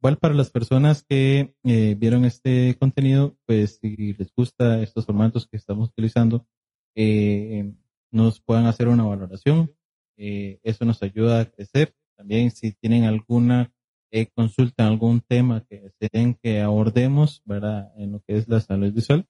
Igual 0.00 0.16
para 0.16 0.32
las 0.32 0.50
personas 0.50 1.02
que 1.02 1.54
eh, 1.64 1.94
vieron 1.98 2.24
este 2.24 2.74
contenido, 2.78 3.36
pues 3.44 3.80
si 3.82 4.14
les 4.14 4.32
gusta 4.34 4.82
estos 4.82 5.04
formatos 5.04 5.46
que 5.46 5.58
estamos 5.58 5.90
utilizando, 5.90 6.46
eh, 6.94 7.72
nos 8.10 8.40
puedan 8.40 8.66
hacer 8.66 8.88
una 8.88 9.04
valoración. 9.04 9.74
Eh, 10.16 10.60
eso 10.62 10.84
nos 10.84 11.02
ayuda 11.02 11.40
a 11.40 11.44
crecer. 11.46 11.94
También 12.16 12.50
si 12.50 12.72
tienen 12.72 13.04
alguna 13.04 13.72
eh, 14.10 14.26
consulta, 14.34 14.86
algún 14.86 15.20
tema 15.20 15.64
que 15.68 15.92
deseen 15.98 16.34
que 16.34 16.60
abordemos, 16.60 17.42
¿verdad? 17.44 17.92
En 17.96 18.12
lo 18.12 18.20
que 18.20 18.36
es 18.36 18.48
la 18.48 18.60
salud 18.60 18.92
visual, 18.92 19.26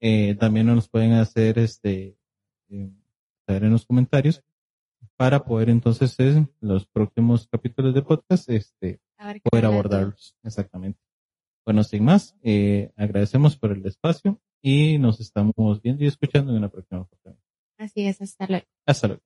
eh, 0.00 0.34
también 0.34 0.66
nos 0.66 0.88
pueden 0.88 1.12
hacer 1.12 1.58
este, 1.58 2.18
eh, 2.68 2.90
saber 3.46 3.64
en 3.64 3.72
los 3.72 3.86
comentarios 3.86 4.42
para 5.16 5.44
poder 5.44 5.70
entonces 5.70 6.18
en 6.18 6.50
los 6.60 6.86
próximos 6.86 7.46
capítulos 7.48 7.94
de 7.94 8.02
podcast 8.02 8.50
este, 8.50 9.00
poder 9.50 9.66
abordarlos. 9.66 10.36
Exactamente. 10.42 11.00
Bueno, 11.64 11.84
sin 11.84 12.04
más, 12.04 12.36
eh, 12.42 12.92
agradecemos 12.96 13.56
por 13.56 13.72
el 13.72 13.86
espacio 13.86 14.40
y 14.66 14.98
nos 14.98 15.20
estamos 15.20 15.54
viendo 15.82 16.02
y 16.04 16.06
escuchando 16.06 16.50
en 16.50 16.56
una 16.56 16.70
próxima 16.70 17.02
oportunidad. 17.02 17.38
Así 17.76 18.06
es, 18.06 18.22
hasta 18.22 18.46
luego. 18.46 18.64
Hasta 18.86 19.08
luego. 19.08 19.22